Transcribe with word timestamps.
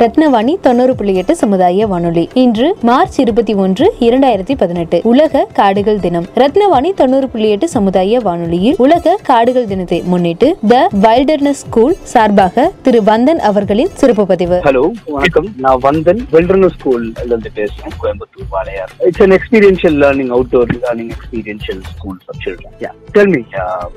ரத்னவாணி 0.00 0.60
தொண்ணூறு 0.60 0.94
புள்ளி 0.94 1.14
எட்டு 1.14 1.36
சமுதாய 1.36 1.86
வானொலி. 1.86 2.28
இன்று 2.34 2.76
மார்ச் 2.82 3.20
இருபத்தி 3.20 3.54
ஒன்று 3.54 3.94
இரண்டாயிரத்தி 4.00 4.56
பதினெட்டு. 4.56 5.00
உலக 5.04 5.46
காடுகள் 5.52 6.00
தினம். 6.00 6.26
ரத்னவாணி 6.34 6.94
தொண்ணூறு 6.94 7.28
புள்ளி 7.28 7.50
எட்டு 7.50 7.68
சமுதாய 7.68 8.18
வானொலியில் 8.18 8.74
உலக 8.78 9.16
காடுகள் 9.22 9.66
தினத்தை 9.66 10.02
முன்னிட்டு 10.04 10.56
த 10.68 10.88
வைல்டர்னஸ் 11.02 11.62
ஸ்கூல் 11.62 11.96
சார்பாக 12.02 12.72
திரு 12.82 13.02
வந்தன் 13.02 13.40
அவர்களின் 13.42 13.88
சிறப்பு 13.94 14.26
பதிவு. 14.26 14.60
ஹலோ 14.64 14.90
வணக்கம். 15.06 15.48
நான் 15.56 15.80
வந்தன் 15.82 16.20
வெல்டர்னஸ் 16.32 16.76
ஸ்கூல்ல 16.76 17.24
இருந்து 17.24 17.50
பேசுறேன் 17.54 17.96
Coimbatore 18.02 18.50
Walayar 18.50 18.92
it's 18.98 19.20
an 19.20 19.30
experiential 19.30 19.98
learning 19.98 20.30
outdoor 20.30 20.74
learning 20.76 21.10
experiential 21.10 21.82
school 21.92 22.20
for 22.24 22.40
children 22.44 22.76
yeah 22.80 22.92
tell 23.12 23.28
me 23.28 23.42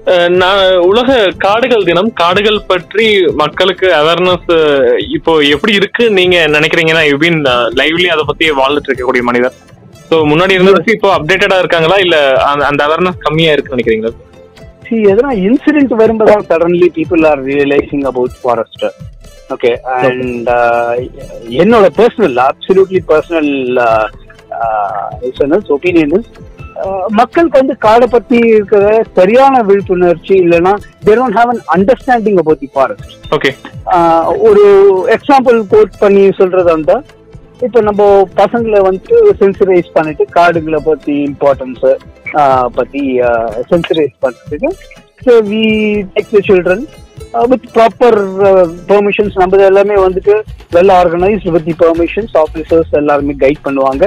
ah 0.08 0.30
நான் 0.36 0.64
உலக 0.86 1.08
காடுகள் 1.38 1.84
தினம் 1.84 2.14
காடுகள் 2.14 2.62
பற்றி 2.68 3.08
மக்களுக்கு 3.36 3.94
அவேர்னஸ் 3.94 4.50
இப்போ 5.10 5.32
எப்படி 5.50 5.74
இருக்கு? 5.74 5.88
நீங்க 5.98 6.48
நினைக்கிறீங்கன்னா 6.48 7.10
யூ 7.10 7.18
பீன் 7.18 7.40
லைவ்லி 7.76 8.06
அதை 8.06 8.24
பத்தி 8.28 8.52
வாழ்ந்துட்டு 8.52 8.90
இருக்கக்கூடிய 8.90 9.22
மனிதர். 9.22 9.54
சோ 10.12 10.16
முன்னாடி 10.32 10.54
இருந்ததுக்கு 10.58 10.92
இப்போ 10.92 11.18
அப்டேட்டடா 11.18 11.58
இருக்காங்களா? 11.58 11.96
இல்ல 11.98 12.34
அந்த- 12.68 12.86
அவேர்னஸ் 12.86 13.18
கம்மியா 13.20 13.52
இருக்கு 13.52 13.76
நினைக்கிறீங்களா? 13.76 14.12
சி 14.88 14.96
எதனா 14.96 15.32
இன்சிடென்ட் 15.46 15.94
வரும்போது 15.94 16.36
suddenly 16.50 16.92
people 16.96 17.26
are 17.26 17.46
realising 17.46 18.04
about 18.04 18.32
forest 18.42 18.86
okay 19.50 19.72
and 20.00 20.50
என்னோட 21.60 21.86
பர்சனல் 21.98 22.38
அப்சல்யூட்லி 22.44 23.02
பர்சனல் 23.08 23.54
ஒப்பீனியன் 25.70 26.16
மக்களுக்கு 27.12 27.60
வந்து 27.62 27.76
காடை 27.86 28.08
பத்தி 28.08 28.38
இருக்கிற 28.48 28.84
சரியான 29.16 29.62
விழிப்புணர்ச்சி 29.62 30.34
இல்லைன்னா 30.44 30.74
they 31.08 31.16
don't 31.16 31.38
have 31.40 31.52
an 31.54 31.64
understanding 31.76 32.40
about 32.44 32.62
the 32.66 32.70
forest 32.74 33.14
okay 33.38 33.52
ஒரு 34.50 34.66
எக்ஸாம்பிள் 35.18 35.58
கோட் 35.68 35.98
பண்ணி 36.00 36.24
சொல்றதா 36.40 36.72
இருந்தா 36.72 36.98
இப்போ 37.66 37.80
நம்ம 37.82 38.02
பசங்களை 38.36 38.80
வந்து 38.82 39.16
சென்சிடைஸ் 39.42 39.90
பண்ணிட்டு 39.94 40.26
காடுகளை 40.38 40.80
பத்தி 40.84 41.16
இம்பார்ட்டன்ஸ் 41.24 41.84
பத்தி 42.76 43.04
சென்சிடைஸ் 43.72 44.16
பண்றதுக்கு 44.26 44.72
so 45.26 45.34
we 45.52 45.64
take 46.16 46.34
the 46.36 46.42
children 46.50 46.86
with 47.50 47.66
proper 47.76 48.20
permissions 48.92 49.36
நம்ம 49.38 49.58
எல்லாமே 49.66 49.96
வந்துட்டு 50.06 50.36
well 50.74 50.94
organised 51.02 51.50
with 51.56 51.66
the 51.66 51.76
permissions 51.84 52.36
officers 52.38 52.94
எல்லாருமே 52.94 53.36
கைட் 53.44 53.66
பண்ணுவாங்க. 53.68 54.06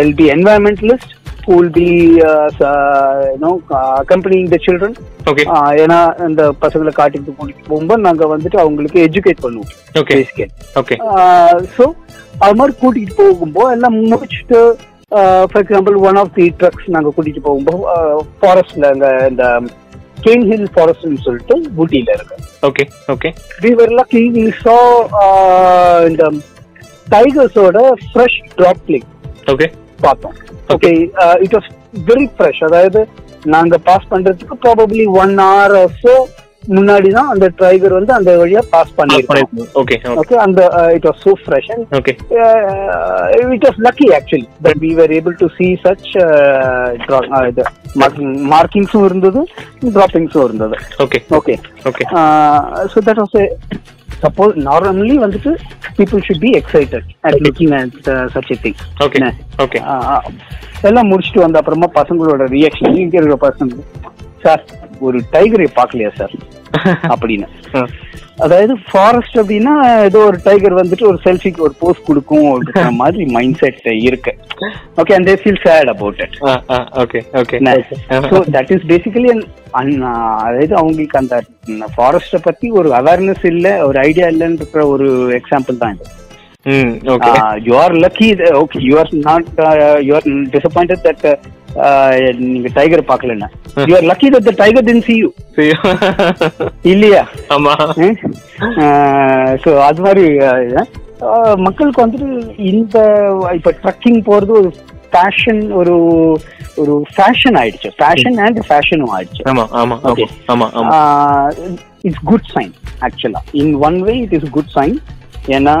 L 0.00 0.14
B 0.14 0.26
environmentalist 0.28 1.12
who 1.46 1.56
will 1.56 1.70
be 1.72 1.90
uh, 2.22 2.48
uh, 2.62 3.30
you 3.32 3.38
know 3.38 3.52
uh, 3.70 3.94
accompanying 4.02 4.48
the 4.48 4.58
children. 4.58 4.92
Okay 5.30 5.44
ah 5.54 5.74
ஏன்னா 5.82 5.98
இந்த 6.26 6.52
பசங்களை 6.62 6.92
காட்டிட்டு 6.92 7.32
போகும்போது 7.68 8.00
நாங்க 8.00 8.26
வந்துட்டு 8.26 8.58
அவங்களுக்கு 8.58 8.98
எஜுகேட் 9.06 9.44
பண்ணுவோம். 9.44 9.70
ஸோ 11.76 11.84
அது 12.38 12.54
மாதிரி 12.54 12.76
கூட்டிட்டு 12.82 13.14
போகும்போது 13.14 13.72
எல்லாம் 13.72 13.96
முடிச்சுட்டு 14.12 14.60
for 15.50 15.62
example 15.62 15.96
one 16.08 16.16
of 16.16 16.34
the 16.34 16.46
trucks 16.58 16.88
நாங்க 16.88 17.12
கூட்டிட்டு 17.16 17.40
போகும்போது 17.40 17.78
ஃபாரஸ்ட்ல 18.40 18.90
இந்த 19.30 19.46
கேன் 20.20 20.46
ஹில் 20.50 20.68
ஃபாரஸ்ட்னு 20.74 21.24
சொல்லிட்டு 21.24 21.54
ஊட்டியில 21.76 22.10
இருக்கு. 22.10 22.36
Okay 22.62 22.84
okay 23.14 23.30
we 24.36 24.50
saw 24.62 24.80
uh, 25.22 25.98
இந்த 26.08 26.24
டைகர்ஸோட 27.06 27.78
ஃப்ரெஷ் 28.06 28.38
ட்ராப்லிங் 28.56 29.06
ஓகே 29.46 29.66
பார்த்தோம். 30.00 30.34
Okay 30.74 30.90
it 31.44 31.54
was 31.56 31.68
very 32.08 32.26
fresh 32.34 32.64
அதாவது 32.64 33.02
நாங்க 33.54 33.76
பாஸ் 33.88 34.10
பண்றதுக்கு 34.10 34.56
ப்ராபப்ளி 34.64 35.06
ஒன் 35.22 35.34
ஹவர் 35.42 35.76
ஸோ 36.02 36.14
முன்னாடி 36.76 37.08
தான் 37.16 37.28
அந்த 37.32 37.46
டைகர் 37.58 37.94
வந்து 37.96 38.12
அந்த 38.14 38.30
வழியா 38.38 38.62
பாஸ் 38.70 38.94
பண்ணிருக்கோம் 38.96 39.68
ஓகே 39.80 39.96
ஓகே 40.22 40.36
அந்த 40.44 40.60
it 40.96 41.06
was 41.08 41.20
so 41.26 41.32
fresh 41.42 41.68
and 41.74 41.94
okay 41.98 42.12
it 43.56 43.66
was 43.68 43.78
lucky 43.86 44.08
actually 44.18 44.48
that 44.66 44.80
we 44.84 44.90
were 45.00 45.14
able 45.18 45.36
to 45.42 45.48
see 45.58 45.68
such 45.84 46.08
இது 47.50 47.64
மார்க்கிங்ஸும் 48.54 49.06
இருந்தது 49.10 49.42
டிராப்பிங்ஸும் 49.94 50.46
இருந்தது. 50.48 50.76
Okay 51.04 51.20
okay 51.38 51.54
okay 51.90 52.06
so 52.94 53.04
that 53.08 53.22
was 53.22 53.36
suppose 54.20 54.54
normally 54.66 55.16
வந்துட்டு 55.18 55.50
people 55.98 56.24
should 56.26 56.40
be 56.40 56.50
excited 56.58 57.08
at 57.20 57.38
looking 57.46 57.74
at 57.78 57.96
such 58.34 58.50
a 58.50 58.58
thing 58.62 58.78
okay 59.04 59.20
okay 59.58 59.80
எல்லாம் 60.84 61.10
முடிச்சுட்டு 61.10 61.40
வந்த 61.40 61.60
அப்புறமா 61.60 61.88
பசங்களோட 61.94 62.44
ரியாக்ஷன் 62.50 62.98
இங்க 62.98 63.16
இருக்கிற 63.18 63.38
பசங்க. 63.46 63.76
சார் 64.42 64.62
ஒரு 65.00 65.18
டைகரை 65.32 65.68
பார்க்கலையா 65.76 66.10
சார் 66.16 66.34
அப்படின்னு. 67.12 67.46
அதாவது 68.38 68.72
ஃபாரஸ்ட் 68.86 69.36
அப்படின்னா 69.40 69.74
ஏதோ 70.06 70.18
ஒரு 70.26 70.38
டைகர் 70.44 70.74
வந்துட்டு 70.74 71.04
ஒரு 71.06 71.18
செல்ஃபிக்கு 71.24 71.60
ஒரு 71.60 71.74
போஸ் 71.80 72.02
கொடுக்கும் 72.04 72.48
அப்படின்ற 72.50 72.90
மாதிரி 73.02 73.24
மைண்ட் 73.36 73.58
செட் 73.58 73.78
இருக்கு. 74.08 74.32
Okay 75.00 75.14
and 75.14 75.28
they 75.30 75.36
feel 75.42 75.62
sad 75.64 75.90
about 75.94 76.20
it 76.20 76.36
okay 77.02 77.20
okay 77.40 77.58
so 78.26 78.42
that 78.56 78.72
is 78.76 78.86
basically 78.92 79.30
அதாவது 79.74 80.74
அவங்களுக்கு 80.76 81.18
அந்த 81.18 81.38
ஃபாரஸ்ட 81.96 82.40
பத்தி 82.44 82.68
ஒரு 82.72 82.90
அவேர்னஸ் 83.00 83.46
இல்ல 83.46 83.68
ஒரு 83.86 83.98
ஐடியா 84.02 84.28
இல்லைன்னு 84.34 84.60
இருக்கிற 84.62 84.84
ஒரு 84.88 85.08
எக்ஸாம்பிள் 85.40 85.82
தான் 85.82 85.94
இது. 85.96 86.06
ம் 86.66 86.92
okay 87.14 87.30
you 87.66 87.74
are 87.78 87.94
lucky 88.04 88.28
okay 88.60 88.78
you 88.86 88.94
are 88.98 89.10
not 89.26 89.48
you 90.02 90.12
are 90.14 90.26
disappointed 90.54 91.04
that 91.06 91.24
நீங்க 92.44 92.68
டைகர் 92.74 93.08
பார்க்கலன்னா. 93.08 93.48
You 93.88 93.94
are 93.96 94.06
lucky 94.10 94.28
that 94.34 94.48
the 94.48 94.54
tiger 94.60 94.86
then 94.86 95.02
see 95.02 95.14
you 95.16 95.28
இல்லையா? 96.84 97.22
ஆமா. 97.50 97.74
ஸோ 99.64 99.70
அது 99.82 100.00
மாதிரி 100.02 100.24
அஹ், 100.46 100.86
அஹ், 101.28 101.56
மக்களுக்கு 101.66 102.04
வந்துட்டு 102.04 102.28
இந்த 102.70 102.96
இப்ப 103.54 103.72
ட்ரக்கிங் 103.82 104.20
போறது 104.24 104.54
ஒரு 104.60 104.70
ஃபேஷன் 105.12 105.62
ஒரு 105.72 105.94
ஒரு 106.78 106.94
ஃபேஷன் 107.12 107.56
ஆயிடுச்சு. 107.58 107.90
ஃபேஷன் 107.98 108.38
அண்ட் 108.40 108.58
ஃபேஷனும் 108.66 109.12
ஆயிடுச்சு. 109.14 109.44
ஆமா 109.46 109.64
ஆமா 109.74 109.96
Okay. 110.04 110.26
ஆமா 110.48 110.66
ஆமா. 110.74 110.96
இட்ஸ் 112.04 112.24
குட் 112.24 112.48
சைன் 112.52 112.72
ஆக்சுவலா 113.02 113.40
in 113.60 113.72
one 113.82 113.98
way 114.02 114.14
it 114.24 114.34
is 114.38 114.50
good 114.50 114.72
sign 114.74 114.96
ஏன்னா 115.56 115.74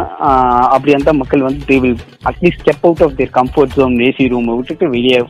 அப்படி 0.74 0.92
அந்த 0.98 1.12
மக்கள் 1.20 1.46
வந்து 1.46 1.62
they 1.68 1.76
will 1.84 2.00
atleast 2.30 2.62
step 2.62 2.84
out 2.88 3.02
of 3.06 3.16
their 3.18 3.32
comfort 3.38 3.74
zone 3.78 3.94
AC 4.08 4.26
ரூமை 4.34 4.54
விட்டுட்டு 4.58 4.88
வெளியே 4.94 5.20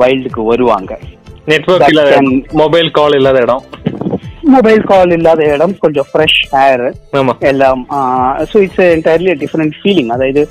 வைல்டுக்கு 0.00 0.44
வருவாங்க. 0.52 0.92
நெட்வொர்க் 1.50 1.90
இல்லாத 1.92 2.16
மொபைல் 2.62 2.90
கால் 2.98 3.16
இல்லாத 3.18 3.40
இடம். 3.46 3.62
மொபைல் 4.54 4.82
கால் 4.90 5.12
இல்லாத 5.18 5.42
இடம் 5.54 5.74
கொஞ்சம் 5.84 6.08
ஃப்ரெஷ் 6.10 6.40
ஏர் 6.64 6.84
எல்லாம் 7.50 7.82
so 8.52 8.56
it's 8.66 8.82
entirely 8.94 9.34
different 9.44 9.76
feeling 9.80 10.10
அதாவது 10.16 10.42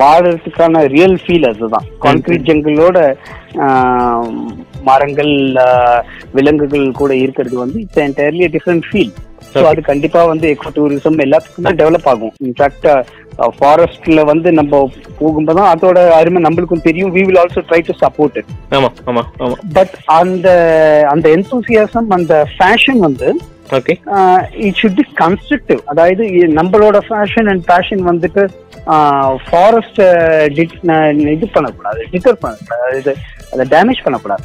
வாழறதுக்கான 0.00 0.80
ரியல் 0.94 1.18
ஃபீல் 1.24 1.48
அதுதான். 1.50 1.84
கான்கிரீட் 2.04 2.46
ஜங்கிளோட 2.48 2.98
மரங்கள் 4.88 5.34
விலங்குகள் 6.36 6.86
கூட 7.00 7.12
இருக்கிறது 7.24 7.56
வந்து 7.64 7.78
it's 7.84 8.02
entirely 8.06 8.46
different 8.56 8.88
feel 8.88 9.12
so 9.52 9.64
அது 9.70 9.80
கண்டிப்பா 9.90 10.20
வந்து 10.30 10.46
எக்கோ 10.54 10.70
டூரிசம் 10.76 11.22
எல்லாத்துக்குமே 11.24 11.72
டெவலப் 11.80 12.08
ஆகும். 12.12 12.34
இன்ஃபேக்ட் 12.46 12.86
ஃபாரஸ்ட்ல 13.58 14.20
வந்து 14.30 14.48
நம்ம 14.58 14.80
போகும்போது 15.20 15.58
தான் 15.58 15.70
அதோட 15.74 15.98
அருமை 16.18 16.40
நம்மளுக்கும் 16.46 16.84
தெரியும். 16.88 17.12
We 17.16 17.22
will 17.28 17.40
also 17.42 17.62
try 17.70 17.80
to 17.88 17.94
support 18.02 18.36
it 18.40 18.52
but 19.78 19.94
அந்த 20.20 20.48
அந்த 21.14 21.26
என்தூசியாசம் 21.36 22.10
அந்த 22.18 22.36
ஃபேஷன் 22.56 23.00
வந்து 23.08 23.28
okay 23.78 23.94
it 24.66 24.78
should 24.80 24.98
be 25.00 25.06
constructive 25.22 25.80
அதாவது 25.92 26.24
நம்மளோட 26.60 26.98
ஃபேஷன் 27.08 27.48
அண்ட் 27.52 27.64
பேஷன் 27.72 28.02
வந்துட்டு 28.10 28.44
ஃபாரஸ்ட் 29.48 30.00
இது 31.34 31.46
பண்ணக்கூடாது 31.56 32.00
டிட்டர் 32.14 32.42
பண்ணக்கூடாது. 32.44 33.14
அதை 33.52 33.64
டேமேஜ் 33.74 34.04
பண்ணக்கூடாது. 34.06 34.44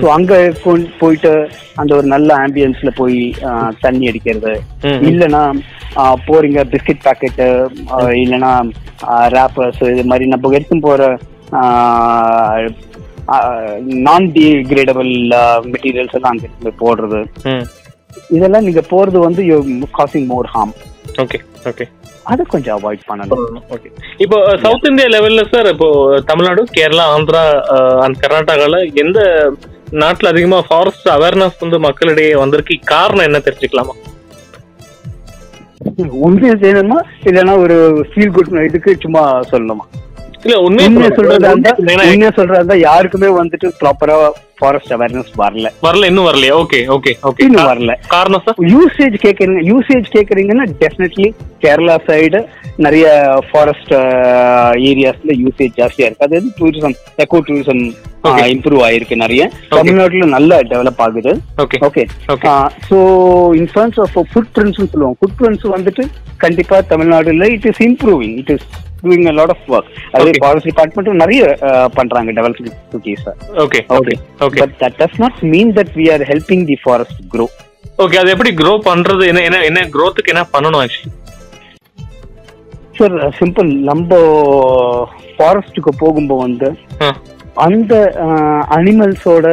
ஸோ 0.00 0.06
அங்க 0.16 0.32
போயிட்டு 1.00 1.32
அந்த 1.74 1.90
ஒரு 1.96 2.06
நல்ல 2.06 2.28
ஆம்பியன்ஸ்ல 2.44 2.90
போய் 2.96 3.18
தண்ணி 3.80 4.08
அடிக்கிறது. 4.10 4.52
இல்லைன்னா 5.10 5.42
போறீங்க 6.28 6.60
பிஸ்கட் 6.72 7.04
பாக்கெட்டு 7.04 7.46
இல்லைன்னா 8.22 8.52
ரேப்பர்ஸ் 9.36 9.82
இது 9.92 10.04
மாதிரி 10.04 10.26
நம்ம 10.34 10.54
எடுத்துன்னு 10.56 10.88
போற 10.88 11.02
நான் 14.06 14.26
டிகிரேடபிள் 14.36 15.12
மெட்டீரியல்ஸ் 15.72 16.16
எல்லாம் 16.18 16.34
அங்க 16.34 16.72
போடுறது. 16.82 17.20
இதெல்லாம் 18.36 18.66
நீங்க 18.66 18.82
போறது 18.92 19.18
வந்து 19.18 19.42
causing 19.98 20.28
more 20.32 20.48
harm 20.54 20.74
okay 21.22 21.38
okay 21.66 21.84
அதை 22.24 22.44
கொஞ்சம் 22.44 22.76
அவாய்ட் 22.78 23.04
பண்ணணும். 23.08 23.42
ஓகே 23.70 23.88
இப்போ 24.18 24.38
சவுத் 24.56 24.88
இந்தியா 24.90 25.08
லெவல்ல 25.08 25.42
சார் 25.48 25.66
இப்போ 25.66 25.88
தமிழ்நாடு 26.26 26.62
கேரளா 26.76 27.04
ஆந்திரா 27.14 27.42
அண்ட் 28.04 28.18
கர்நாடகால 28.18 28.80
எந்த 28.94 29.20
நாட்டுல 29.92 30.28
அதிகமா 30.28 30.58
ஃபாரஸ்ட் 30.68 31.08
அவேர்னஸ் 31.08 31.60
வந்து 31.60 31.78
மக்களிடையே 31.78 32.34
வந்திருக்கு? 32.34 32.74
காரணம் 32.84 33.26
என்ன 33.28 33.38
தெரிஞ்சுக்கலாமா? 33.38 33.94
உண்மையை 36.26 36.54
செய்யணுமா? 36.56 36.98
இல்லைன்னா 37.24 37.54
ஒரு 37.58 37.76
ஃபீல் 38.10 38.30
குட் 38.30 38.52
இதுக்கு 38.68 38.92
சும்மா 39.00 39.22
சொல்லணுமா? 39.52 39.86
இல்ல 40.44 40.56
உண்மையை 40.60 41.10
சொல்றதா 41.10 41.50
இருந்தா 41.52 41.72
உண்மையை 41.78 42.32
சொல்றதா 42.38 42.60
இருந்தா 42.60 42.74
யாருக்குமே 42.80 43.28
வந்துட்டு 43.40 43.68
ப்ராப்பரா 43.80 44.18
ஃபாரஸ்ட் 44.58 44.92
அவேர்னஸ் 44.96 45.32
வரல. 45.42 45.68
வரல 45.86 46.08
இன்னும் 46.10 46.28
வரலையா? 46.28 46.54
ஓகே 46.62 46.80
ஓகே 46.96 47.12
ஓகே 47.28 47.44
இன்னும் 47.48 47.70
வரல. 47.70 47.94
காரணம் 48.14 48.44
சார் 48.46 48.60
யூசேஜ் 48.74 49.16
கேக்குறீங்க 49.26 49.62
யூசேஜ் 49.70 50.08
கேக்குறீங்கன்னா 50.16 50.66
டெஃபினெட்லி 50.82 51.28
கேரளா 51.64 51.96
சைடு 52.08 52.40
நிறைய 52.86 53.06
ஃபாரஸ்ட் 53.48 53.94
ஏரியாஸ்ல 54.90 55.32
யூசேஜ் 55.44 55.78
ஜாஸ்தியா 55.80 56.08
இருக்கு. 56.08 56.26
அது 56.28 56.38
டூரிசம் 56.60 56.96
எக்கோ 57.24 57.40
டூரிசம். 57.48 57.82
இம்ப்ரூவ் 58.54 58.82
ஆயிருக்கு 58.86 59.16
நிறைய. 59.22 59.42
தமிழ்நாட்டுல 59.74 60.26
நல்லா 60.36 60.56
டெவலப் 60.72 61.02
ஆகுது. 61.04 61.32
Okay. 61.64 62.02
So 62.88 62.98
in 63.60 63.70
terms 63.76 64.00
of 64.04 64.16
footprints 64.56 64.80
சொல்லுவோம். 64.92 65.16
ஃபுட் 65.20 65.36
பிரிண்ட்ஸ் 65.40 65.66
வந்துட்டு 65.76 66.04
கண்டிப்பா 66.44 66.78
தமிழ்நாடுல 66.92 67.48
it 67.56 67.68
is 67.72 67.82
improving 67.88 68.34
it 68.42 68.52
is 68.56 68.68
doing 69.00 69.26
a 69.26 69.34
lot 69.38 69.52
of 69.54 69.66
work 69.70 69.90
அதே. 70.16 70.32
ஃபாரஸ்ட் 70.38 70.68
டிபார்ட்மெண்ட்டும் 70.70 71.20
நிறைய 71.22 71.42
பண்றாங்க 71.94 72.32
development 72.32 72.74
activities 72.76 73.24
okay 73.64 73.80
okay 73.96 74.16
okay 74.40 74.60
but 74.62 74.74
that 74.82 74.98
does 75.00 75.18
not 75.18 75.40
mean 75.52 75.72
that 75.76 75.94
we 75.96 76.06
are 76.12 76.24
helping 76.30 76.66
the 76.66 76.78
forest 76.84 77.20
grow 77.34 77.46
okay 77.98 78.18
அது 78.18 78.30
எப்படி 78.32 78.50
grow 78.54 78.72
பண்றது? 78.84 79.22
என்ன 79.30 79.40
என்ன 79.44 79.60
என்ன 79.68 79.80
க்ரோத்துக்கு 79.94 80.32
என்ன 80.34 80.44
பண்ணணும் 80.52 80.82
ஆக்சுவலி 80.82 81.14
சார் 82.98 83.16
சிம்பிள் 83.38 83.68
நம்ம 83.84 84.10
ஃபாரஸ்ட்டுக்கு 85.32 85.92
போகும்போது 85.98 86.42
வந்து 86.42 86.68
அந்த 87.58 87.94
அனிமல்ஸோட 88.76 89.46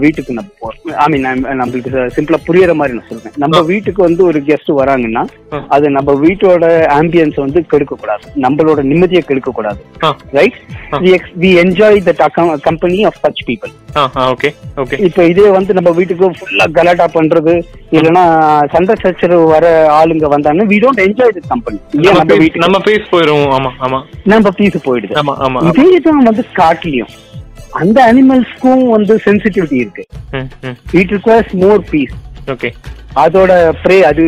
வீட்டுக்கு 0.00 0.32
நம்ம 0.32 0.70
ஐ 1.02 1.06
மீன் 1.12 1.26
நம்மளுக்கு 1.60 1.90
சிம்பிளா 2.16 2.38
புரியற 2.46 2.72
மாதிரி 2.74 2.96
நான் 2.96 3.08
சொல்றேன். 3.10 3.34
நம்ம 3.42 3.60
வீட்டுக்கு 3.70 4.00
வந்து 4.02 4.22
ஒரு 4.24 4.38
கெஸ்ட் 4.48 4.70
வராங்கன்னா. 4.78 5.22
அது 5.74 5.86
நம்ம 5.96 6.10
வீட்டோட 6.22 6.64
ஆம்பியன்ஸ் 6.96 7.38
வந்து 7.38 7.60
கெடுக்க 7.72 7.94
கூடாது 7.96 8.24
நம்மளோட 8.44 8.80
நிம்மதியை 8.90 9.22
கெடுக்க 9.24 9.52
கூடாது. 9.52 9.80
Right. 10.38 10.58
We 11.42 11.50
enjoy 11.62 12.00
that 12.08 12.22
company 12.64 12.98
of 13.04 13.20
such 13.22 13.42
people 13.48 13.72
okay 14.26 14.48
okay 14.82 14.96
இப்போ 15.06 15.22
இதே 15.30 15.48
வந்து 15.56 15.72
நம்ம 15.74 15.90
வீட்டுக்கு 15.96 16.28
ஃபுல்லா 16.38 16.66
கலாட்டா 16.76 17.06
பண்றது 17.16 17.54
இல்லைன்னா 17.96 18.22
சண்டை 18.74 18.94
சச்சரவு 19.02 19.44
வர 19.54 19.66
ஆளுங்க 19.98 20.28
வந்தாங்கன்னா 20.34 20.68
we 20.70 20.78
don't 20.84 21.02
enjoy 21.06 21.34
the 21.36 21.42
company 21.50 21.78
நம்ம 22.06 22.22
பேஸ் 22.24 22.40
வீட்டுக்கு 22.42 22.64
நம்ம 22.66 22.80
பேஸ் 22.86 23.10
போயிரும் 23.12 23.46
ஆமா 23.56 23.72
ஆமா. 23.86 24.00
நம்ம 24.26 24.52
பீஸ் 24.58 24.86
போயிடுது. 24.86 25.14
ஆமா 25.22 25.34
ஆமா 25.46 25.60
இதே 25.70 25.88
தான் 26.06 26.22
வந்து 26.22 26.44
காட்டுலயும். 26.60 27.12
அந்த 27.80 27.98
அனிமல்ஸ்க்கும் 28.10 28.84
வந்து 28.94 29.14
சென்சிட்டிவிட்டி 29.26 29.76
இருக்கு. 29.82 30.04
It 31.00 31.12
requires 31.16 31.52
more 31.62 31.82
peace 31.92 32.16
okay 32.54 32.70
அதோட 33.22 33.52
ப்ரே 33.82 33.96
அது 34.10 34.22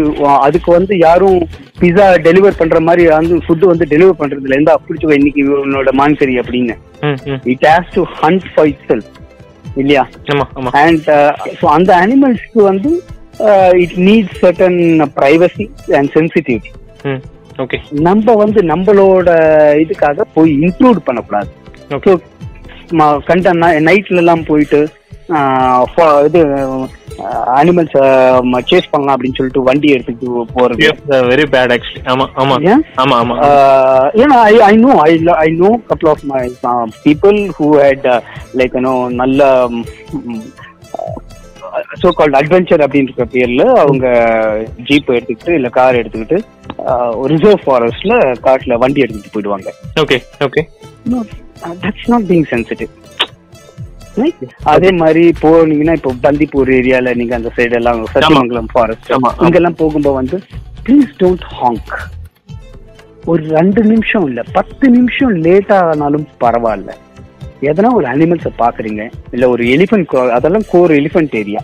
அதுக்கு 0.46 0.70
வந்து 0.76 0.94
யாரும் 1.06 1.38
பிஸா 1.80 2.06
டெலிவர் 2.26 2.58
பண்ற 2.60 2.78
மாதிரி 2.88 3.04
வந்து 3.18 3.36
ஃபுட் 3.44 3.64
வந்து 3.70 3.86
டெலிவர் 3.92 4.18
பண்றது 4.20 4.46
இல்ல 4.46 4.58
எந்த 4.60 4.74
பிடிச்ச 4.86 5.16
இன்னைக்கு 5.18 5.42
உன்னோட 5.64 5.92
மான்கறி 6.00 6.34
அப்படின்னு. 6.42 6.74
It 7.52 7.66
has 7.70 7.90
to 7.96 8.02
hunt 8.20 8.46
for 8.52 8.68
itself 8.90 9.10
இல்லையா? 9.82 10.04
அண்ட் 10.82 11.08
ஸோ 11.60 11.66
அந்த 11.76 11.90
அனிமல்ஸ்க்கு 12.04 12.60
வந்து 12.70 12.90
it 13.84 13.96
need 14.08 14.30
certain 14.42 14.80
privacy 15.18 15.66
and 15.98 16.12
sensitivity 16.16 16.72
okay 17.64 17.78
நம்ம 18.08 18.34
வந்து 18.42 18.60
நம்மளோட 18.72 19.30
இதுக்காக 19.82 20.24
போய் 20.36 20.52
இன்க்ளூட் 20.66 21.00
பண்ணக்கூடாது. 21.08 21.50
ஓகே 21.96 22.12
கண்ட 23.24 23.52
நைட்ல 23.54 24.16
எல்லாம் 24.16 24.44
போயிட்டு 24.44 24.88
இது 26.24 26.40
அனிமல்ஸ் 27.56 27.94
சேஸ் 28.70 28.90
பண்ணலாம் 28.90 29.16
அப்படின்னு 29.16 29.34
சொல்லிட்டு 29.34 29.62
வண்டி 29.62 29.88
எடுத்துட்டு 29.88 30.44
போறது. 30.54 30.88
வெரி 31.08 31.44
பேட் 31.50 31.72
ஆக்சுவலி 31.74 32.02
ஆமா 32.04 32.28
ஆமா. 32.36 32.56
ஆமா 32.96 33.16
ஆமா. 33.22 33.36
lo- 35.16 35.32
I 35.32 35.58
know 35.58 35.74
a 35.74 35.78
couple 35.88 36.10
of 36.10 36.18
my 36.22 36.50
uh, 36.62 36.86
people 37.04 37.52
who 37.58 37.78
had 37.78 38.06
uh, 38.06 38.20
like, 38.54 38.74
you 38.74 38.80
know, 38.80 39.08
நல்ல 39.08 39.68
சோ 42.02 42.08
கால்ட் 42.18 42.36
அட்வென்ச்சர் 42.36 42.84
அப்படின்ற 42.84 43.24
பேர்ல 43.32 43.72
அவங்க 43.74 44.06
ஜீப் 44.84 45.10
எடுத்துக்கிட்டு 45.10 45.54
இல்ல 45.54 45.68
கார் 45.68 45.94
எடுத்துக்கிட்டு 45.94 46.38
ரிசர்வ் 47.26 47.64
ஃபாரஸ்ட்ல 47.64 48.14
காட்டுல 48.42 48.78
வண்டி 48.78 49.00
எடுத்துட்டு 49.00 49.34
போயிடுவாங்க. 49.34 49.68
Okay 50.00 50.22
okay 50.40 50.62
that's 51.82 52.08
not 52.12 52.26
being 52.30 52.46
sensitive 52.52 52.92
அதே 54.72 54.90
மாதிரி 55.00 55.22
போனீங்கன்னா 55.40 55.94
இப்போ 55.98 56.10
பந்திப்பூர் 56.24 56.68
ஏரியால 56.76 57.14
நீங்க 57.20 57.34
அந்த 57.38 57.50
சைடு 57.56 57.74
எல்லாம் 57.78 58.00
சத்தியமங்கலம் 58.12 58.68
ஃபாரஸ்ட். 58.72 59.08
இங்கெல்லாம் 59.46 59.78
போகும்போது 59.80 60.18
வந்து 60.20 60.36
ப்ளீஸ் 60.86 61.14
டோன்ட் 61.22 61.46
ஹாங்க் 61.56 61.90
ஒரு 63.24 63.42
ரெண்டு 63.56 63.80
நிமிஷம் 63.90 64.24
இல்ல 64.28 64.40
பத்து 64.56 64.86
நிமிஷம் 64.96 65.32
லேட் 65.46 65.72
ஆனாலும் 65.78 66.26
பரவாயில்ல. 66.42 66.90
எதனா 67.70 67.90
ஒரு 67.98 68.06
அனிமல்ஸை 68.12 68.52
பாக்குறீங்க 68.60 69.02
இல்ல 69.34 69.44
ஒரு 69.54 69.64
எலிஃபென்ட் 69.74 70.14
அதெல்லாம் 70.36 70.66
core 70.72 70.92
elephant 70.98 71.34
area 71.40 71.60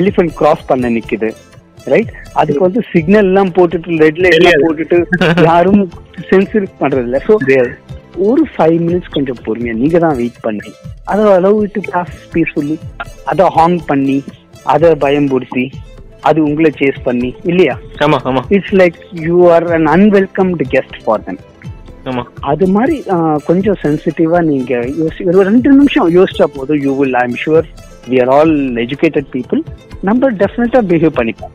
elephant 0.00 0.34
cross 0.38 0.64
பண்ண 0.70 0.90
நிக்குது 0.96 1.30
ரைட் 1.92 2.12
அதுக்கு 2.40 2.62
வந்து 2.66 2.80
சிக்னல் 2.92 3.28
எல்லாம் 3.28 3.52
போட்டுட்டு 3.56 3.98
ரெட் 4.04 4.20
லைட் 4.24 4.38
எல்லாம் 4.40 4.64
போட்டுட்டு 4.64 4.98
யாரும் 5.48 5.82
சென்சிட்டிவ் 6.30 6.72
பண்றது 6.82 7.06
இல்ல. 7.08 7.18
ஸோ 7.26 7.34
ஒரு 8.26 8.42
ஃபைவ் 8.52 8.76
மினிட்ஸ் 8.86 9.12
கொஞ்சம் 9.14 9.40
பொறுமையா 9.46 9.74
நீங்க 9.74 9.98
தான் 9.98 10.16
வெயிட் 10.16 10.40
பண்ணி 10.42 10.70
அதை 11.04 11.24
அளவு 11.32 11.56
விட்டு 11.58 11.80
கிளாஸ் 11.80 12.14
பீஸ்ஃபுல்லி 12.34 12.76
அதை 13.24 13.44
ஹாங் 13.58 13.78
பண்ணி 13.86 14.18
அதை 14.74 14.90
பயம்படுத்தி 15.04 15.64
அது 16.28 16.38
உங்களை 16.42 16.70
சேஸ் 16.78 17.00
பண்ணி 17.04 17.28
இல்லையா? 17.44 17.74
ஆமா 18.04 18.18
ஆமா. 18.28 18.40
It's 18.48 18.74
like 18.74 18.96
you 19.26 19.36
are 19.50 19.66
un 19.76 19.86
unwelcomed 19.86 20.64
guest 20.74 20.96
for 21.04 21.22
ஆமா. 22.10 22.22
அது 22.40 22.66
மாதிரி 22.66 22.96
கொஞ்சம் 23.44 23.78
சென்சிட்டிவா 23.82 24.40
நீங்க 24.50 24.72
ஒரு 25.28 25.44
ரெண்டு 25.50 25.68
நிமிஷம் 25.72 26.08
யோசிச்சா 26.16 26.46
போதும். 26.56 26.80
You 26.86 26.92
will 26.98 27.16
I 27.20 27.24
am 27.28 27.38
sure 27.44 27.68
we 28.10 28.18
are 28.24 28.32
all 28.38 28.54
educated 28.84 29.30
people 29.36 29.62
நம்ம 30.02 30.30
டெஃபினட்டா 30.42 30.82
பிஹேவ் 30.90 31.16
பண்ணிப்போம். 31.20 31.54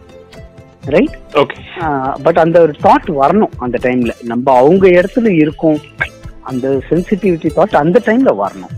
ரைட் 0.96 1.16
ஓகே 1.42 1.58
பட் 2.26 2.40
அந்த 2.44 2.58
ஒரு 2.66 2.74
தாட் 2.86 3.10
வரணும் 3.22 3.54
அந்த 3.66 3.78
டைம்ல 3.84 4.14
நம்ம 4.32 4.54
அவங்க 4.62 4.86
இடத்துல 5.00 5.28
இருக்கோம். 5.44 5.80
அந்த 6.44 6.68
சென்சிட்டிவிட்டி 6.90 7.50
தாட் 7.56 7.76
அந்த 7.76 7.98
டைம்ல 8.06 8.32
வரணும். 8.40 8.76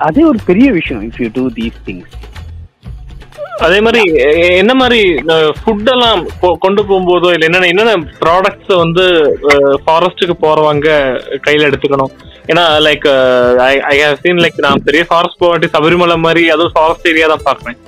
அதே 0.00 0.22
ஒரு 0.24 0.38
பெரிய 0.46 0.72
விஷயம் 0.72 1.02
if 1.02 1.20
you 1.20 1.28
do 1.34 1.44
these 1.50 1.78
things 1.86 2.14
அதே 3.58 3.78
மாதிரி 3.80 4.00
என்ன 4.56 4.72
மாதிரி 4.74 5.00
ஃபுட் 5.58 5.90
எல்லாம் 5.90 6.20
கொ- 6.42 6.58
கொண்டு 6.58 6.82
போகும்போதோ 6.82 7.30
இல்ல 7.32 7.46
என்னென்ன 7.46 7.66
என்னென்ன 7.66 7.94
ப்ராடக்ட்ஸ் 8.20 8.72
வந்து 8.76 9.04
ஃபாரஸ்ட்டுக்கு 9.84 10.34
போறவங்க 10.42 10.88
கையில 11.46 11.68
எடுத்துக்கணும்? 11.68 12.12
ஏன்னா 12.46 12.64
like 12.84 13.06
I 13.88 13.96
have 14.00 14.20
seen 14.20 14.42
like 14.44 14.58
நான் 14.58 14.84
பெரிய 14.84 15.04
ஃபாரஸ்ட் 15.04 15.40
போகாட்டி 15.40 15.68
சபரிமலை 15.72 16.16
மாதிரி 16.18 16.44
அதுவும் 16.50 16.76
ஃபாரஸ்ட் 16.76 17.08
ஏரியா 17.08 17.26
தான் 17.26 17.46
பாக்குறேன் 17.46 17.78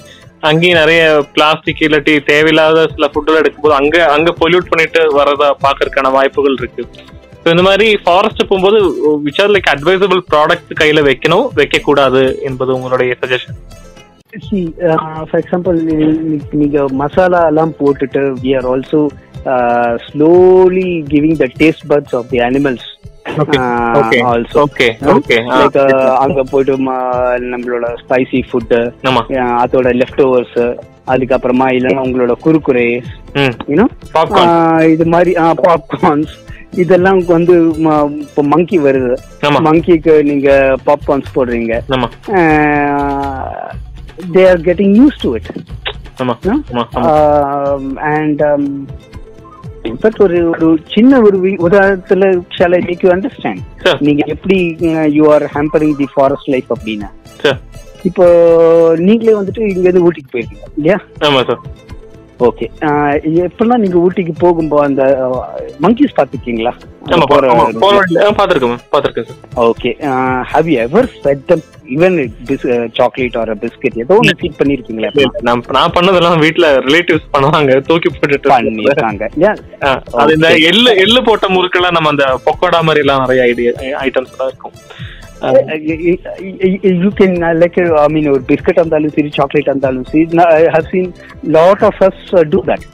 அங்கேயும் 0.42 0.78
நிறைய 0.78 1.00
பிளாஸ்டிக் 1.34 1.82
இல்லாட்டி 1.82 2.12
தேவையில்லாத 2.24 2.86
சில 2.94 3.06
ஃபுட்டெல்லாம் 3.06 3.42
எடுக்கும்போது 3.42 3.74
அங்க 3.74 3.96
அங்க 4.10 4.34
பொல்யூட் 4.40 4.68
பண்ணிட்டு 4.68 5.00
வரதா 5.16 5.48
பாக்குறதுக்கான 5.62 6.12
வாய்ப்புகள் 6.12 6.58
இருக்கு. 6.58 6.84
ஸோ 7.42 7.48
இந்த 7.50 7.62
மாதிரி 7.62 7.86
ஃபாரஸ்ட் 8.02 8.42
போகும்போது 8.42 8.78
which 9.24 9.40
are 9.42 9.52
like 9.52 9.70
advisable 9.72 10.20
product 10.32 10.72
கையில 10.80 11.02
வைக்கணும் 11.06 11.46
வைக்க 11.54 11.78
கூடாது 11.82 12.22
என்பது 12.48 12.70
உங்களுடைய 12.76 13.16
சஜஷன் 13.22 13.58
ஃபார் 15.22 15.40
எக்ஸாம்பிள் 15.40 15.78
நீங்க 16.60 16.80
மசாலா 17.00 17.40
எல்லாம் 17.46 17.72
போட்டுட்டு 17.80 18.22
we 18.42 18.52
are 18.58 18.68
also 18.72 19.00
slowly 20.06 20.88
giving 21.08 21.38
the 21.38 21.48
taste 21.58 21.86
buds 21.90 22.16
of 22.18 22.30
the 22.30 22.40
animals 22.48 22.88
அங்க 26.22 26.40
போயிட்டு 26.50 26.74
நம்மளோட 27.50 27.86
ஸ்பைசி 28.00 28.38
ஃபுட்டு 28.48 28.78
ஆமா. 29.04 29.22
அதோட 29.62 29.88
லெஃப்ட் 30.00 30.22
ஓவர்ஸ் 30.26 30.58
அதுக்கப்புறமா 31.08 31.66
இல்லைன்னா 31.76 32.04
உங்களோட 32.06 32.34
குறுக்குறை 32.42 32.86
பாப்கார்ன் 34.14 34.54
இது 34.92 35.06
மாதிரி 35.14 35.32
பாப்கார்ன்ஸ் 35.62 36.34
இதெல்லாம் 36.82 37.20
வந்து 37.34 37.54
இப்போ 38.24 38.42
மங்கி 38.52 38.78
வருது. 38.86 39.14
மங்கிக்கு 39.68 40.14
நீங்க 40.30 40.48
பாப்கார்ன்ஸ் 40.88 41.34
போடுறீங்க. 41.36 41.72
They 44.34 44.42
are 44.50 44.60
getting 44.68 44.94
use 45.00 45.18
to 45.24 45.30
it 45.38 45.50
and 48.12 48.42
in fact 49.90 50.22
ஒரு 50.26 50.38
ஒரு 50.50 50.66
சின்ன 50.94 51.20
ஒரு 51.26 51.36
உதாரணத்துல 51.68 52.24
shall 52.56 52.76
I 52.78 52.82
make 52.88 53.04
you 53.04 53.10
understand. 53.16 53.62
நீங்க 54.08 54.22
எப்படி 54.34 54.58
you 55.18 55.24
are 55.34 55.46
hampering 55.56 55.96
the 56.02 56.08
forest 56.14 56.50
life 56.54 56.70
அப்படின்னா. 56.76 57.10
இப்போ 58.08 58.26
நீங்களே 59.06 59.34
வந்துட்டு 59.38 59.62
இங்க 59.74 59.86
இருந்து 59.88 60.04
ஊட்டிக்கு 60.08 60.32
போயிருக்கீங்க 60.34 60.66
இல்லையா? 60.76 60.98
ஓகே 62.48 62.66
எப்பெல்லாம் 63.44 63.82
நீங்க 63.82 63.98
ஊட்டிக்கு 63.98 64.34
போகும்போது 64.38 64.84
அந்த 64.84 65.02
monkeys 65.84 66.16
sir 66.16 66.30
okay 69.66 69.90
have 70.52 70.68
you 70.72 70.76
ever 70.86 71.08
fed 71.16 71.44
them 71.50 71.64
even 71.96 72.16
chocolate 72.98 73.36
or 73.36 73.52
biscuit 73.64 73.98
ஏதோ 74.04 74.16
ஒன்று 74.18 74.34
ஃபீட் 74.40 74.58
பண்ணிருக்கீங்களா? 74.60 75.10
நான் 75.48 75.62
நான் 75.76 75.94
பண்ணதெல்லாம் 75.96 76.42
வீட்ல 76.44 76.66
ரிலேட்டிவ்ஸ் 76.88 77.30
பண்ணுவாங்க. 77.34 77.78
தூக்கி 77.88 78.10
போட்டுட்டு 78.10 78.50
பண்ணிருக்காங்க. 78.54 79.24
அது 80.22 80.34
இந்த. 80.38 80.50
எள்ளு 80.70 80.92
எள்ளு 81.04 81.22
போட்ட 81.28 81.48
முறுக்கெல்லாம் 81.56 81.96
நம்ம 81.98 82.12
அந்த 82.14 82.26
பொக்கோடா 82.48 82.80
மாதிரி 82.88 83.04
எல்லாம் 83.06 83.24
நிறைய 83.24 83.48
ஐடியா 83.50 83.72
ஐட்டம்ஸ் 84.06 84.34
எல்லாம் 84.34 84.50
இருக்கும். 84.52 84.76
You 87.00 87.10
can 87.20 87.34
like 87.60 87.76
I 87.98 88.06
mean 88.12 88.28
ஒரு 88.34 88.42
பிஸ்கட் 88.50 88.80
இருந்தாலும் 88.80 89.14
சரி 89.16 89.32
சாக்லேட் 89.38 89.70
இருந்தாலும் 89.70 90.06
சரி 90.06 90.24
I 90.56 90.64
have 90.76 90.88
seen 90.92 91.10
lot 91.56 91.84
of 91.90 92.00
us 92.08 92.22
do 92.52 92.60
that 92.70 92.86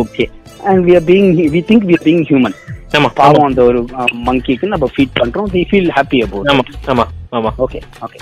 okay 0.00 0.26
and 0.68 0.82
we 0.86 0.94
are 0.94 1.06
being 1.08 1.28
we 1.54 1.62
think 1.68 1.86
we 1.90 1.94
are 1.94 2.06
being 2.08 2.24
human 2.30 2.56
ஆமா 2.96 3.08
பாவம் 3.16 3.46
அந்த 3.48 3.62
ஒரு 3.62 3.80
மங்கிக்கு 4.26 4.72
நம்ம 4.74 4.88
ஃபீட் 4.94 5.16
பண்றோம் 5.18 5.48
வி 5.54 5.62
ஃபீல் 5.70 5.90
ஹாப்பி 5.96 6.20
அபவுட் 6.26 6.50
ஆமா 6.52 6.64
ஆமா 6.88 7.06
ஆமா 7.32 7.50
okay 7.66 7.80
okay 8.02 8.20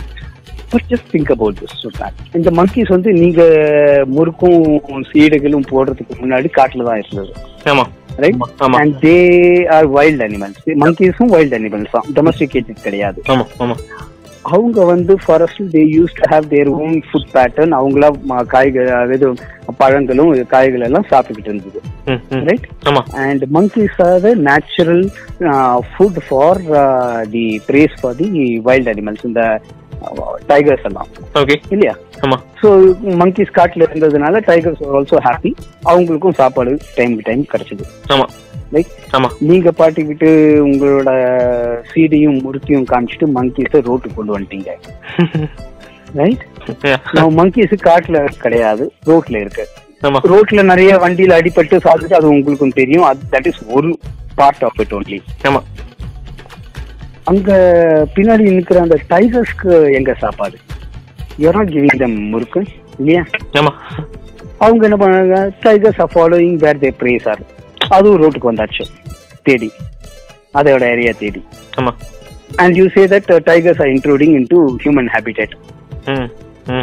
but 0.73 0.87
just 0.93 1.11
think 1.13 1.31
about 1.35 1.59
this 1.61 1.77
so 1.83 1.89
இந்த 2.35 2.51
மங்கீஸ் 2.59 2.91
வந்து 2.95 3.11
நீங்க 3.21 3.43
முறுக்கும் 4.17 4.65
சீடுகளும் 5.11 5.69
போடுறதுக்கு 5.71 6.15
முன்னாடி 6.23 6.49
காட்டுல 6.57 6.87
தான் 6.89 7.01
இருந்தது. 7.03 7.33
ஆமா 7.67 7.85
right 8.25 8.43
and 8.81 8.97
they 9.07 9.17
are 9.77 9.89
wild 9.99 10.25
animals 10.29 10.67
மங்கீஸும் 10.85 11.33
wild 11.37 11.57
animals 11.61 11.95
தான். 11.97 12.09
டொமஸ்டிகேட்டட் 12.19 12.85
கிடையாது. 12.89 13.19
அவங்க 14.55 14.79
வந்து 14.91 15.13
forest 15.23 15.63
they 15.77 15.81
use 15.95 16.13
to 16.19 16.25
have 16.33 16.45
their 16.53 16.69
own 16.83 16.97
food 17.07 17.31
pattern 17.37 17.73
அவங்களா 17.79 18.09
காய்கள் 18.53 18.89
அதாவது 18.97 19.29
பழங்களும் 19.81 20.31
காய்கள் 20.53 20.85
எல்லாம் 20.89 21.07
சாப்பிட்டுக்கிட்டு 21.13 21.51
இருந்தது. 21.53 21.81
ரைட் 22.49 22.67
ஆமா. 22.89 23.03
And 23.25 23.41
monkeys 23.57 23.95
are 24.07 24.19
the 24.27 24.35
natural 24.51 25.01
uh, 25.53 25.79
food 25.95 26.17
for 26.29 26.53
uh, 26.83 27.21
the 27.35 27.47
praise 27.69 27.95
for 28.03 28.13
the 28.21 28.31
wild 28.69 28.87
animals. 28.93 29.21
இந்த 29.31 29.43
டைகர்ஸ் 30.49 30.85
எல்லாம் 30.85 31.09
ஓகே 31.35 31.57
இல்லையா? 31.71 31.95
ஆமா. 32.21 32.37
ஸோ 32.61 32.69
monkeys 33.23 33.51
காட்டுல 33.59 33.87
இருந்ததுனால 33.87 34.41
டைகர்ஸ் 34.47 34.83
ஆல்சோ 34.97 35.19
ஹாப்பி 35.25 35.51
அவங்களுக்கும் 35.85 36.35
சாப்பாடு 36.35 36.79
டைம் 36.95 37.21
டைம் 37.21 37.45
கிடைச்சது. 37.53 37.85
ஆமா. 38.09 38.27
ரைட் 38.73 38.93
ஆமா. 39.15 39.29
நீங்க 39.41 39.71
பாட்டிக்கிட்டு 39.73 40.29
உங்களோட 40.63 41.11
சீடியும் 41.93 42.39
முறுக்கியும் 42.43 42.87
காமிச்சிட்டு 42.93 43.27
மங்கீஸை 43.27 43.81
ரோட்டுக்கு 43.81 44.15
கொண்டு 44.15 44.37
வந்துட்டீங்க. 44.37 44.71
ரைட். 46.21 46.45
நம்ம 47.15 47.29
மங்கீஸ் 47.31 47.75
காட்டுல 47.89 48.25
கிடையாது 48.37 48.93
ரோட்ல 49.07 49.41
இருக்கு. 49.41 49.65
ஆமா. 50.03 50.19
ரோட்ல 50.25 50.63
நிறைய 50.63 50.97
வண்டியில 50.97 51.39
அடிபட்டு 51.41 51.77
சாப்பிட்டு 51.79 52.17
அது 52.17 52.29
உங்களுக்கும் 52.29 52.71
தெரியும். 52.71 53.07
தட் 53.33 53.47
இஸ் 53.47 53.63
ஒரு 53.69 53.91
பார்ட் 54.37 54.65
ஆஃப் 54.65 54.81
இட் 54.81 54.95
ஒன்லி 54.95 55.19
ஆமா. 55.45 55.61
அங்க 57.27 57.51
பின்னாடி 58.17 58.45
நிக்கிற 58.51 58.81
அந்த 58.81 58.97
டைகர்ஸ்க்கு 59.11 59.71
எங்க 59.93 60.15
சாப்பாடு? 60.15 60.57
யூஆர் 61.39 61.55
நாட் 61.55 61.69
கிவிங் 61.69 61.99
தம் 61.99 62.19
முறுக்கு 62.29 62.61
இல்லையா? 62.99 63.23
அவங்க 64.59 64.85
என்ன 64.87 64.97
பண்ணாங்க? 64.97 65.39
Tigers 65.63 66.01
are 66.01 66.13
following 66.15 66.57
where 66.57 66.79
they 66.79 66.91
preys 67.01 67.27
are 67.29 67.43
அதுவும் 67.89 68.21
ரோட்டுக்கு 68.23 68.51
வந்தாச்சு. 68.51 68.85
தேடி. 69.43 69.69
அதோட 70.55 70.83
ஏரியா 70.91 71.13
தேடி. 71.19 71.41
And 72.57 72.77
you 72.77 72.89
say 72.89 73.07
that 73.07 73.31
tigers 73.47 73.81
are 73.81 73.89
including 73.89 74.35
in 74.35 74.47
to 74.47 74.61
human 74.77 75.11
habitat 75.15 75.55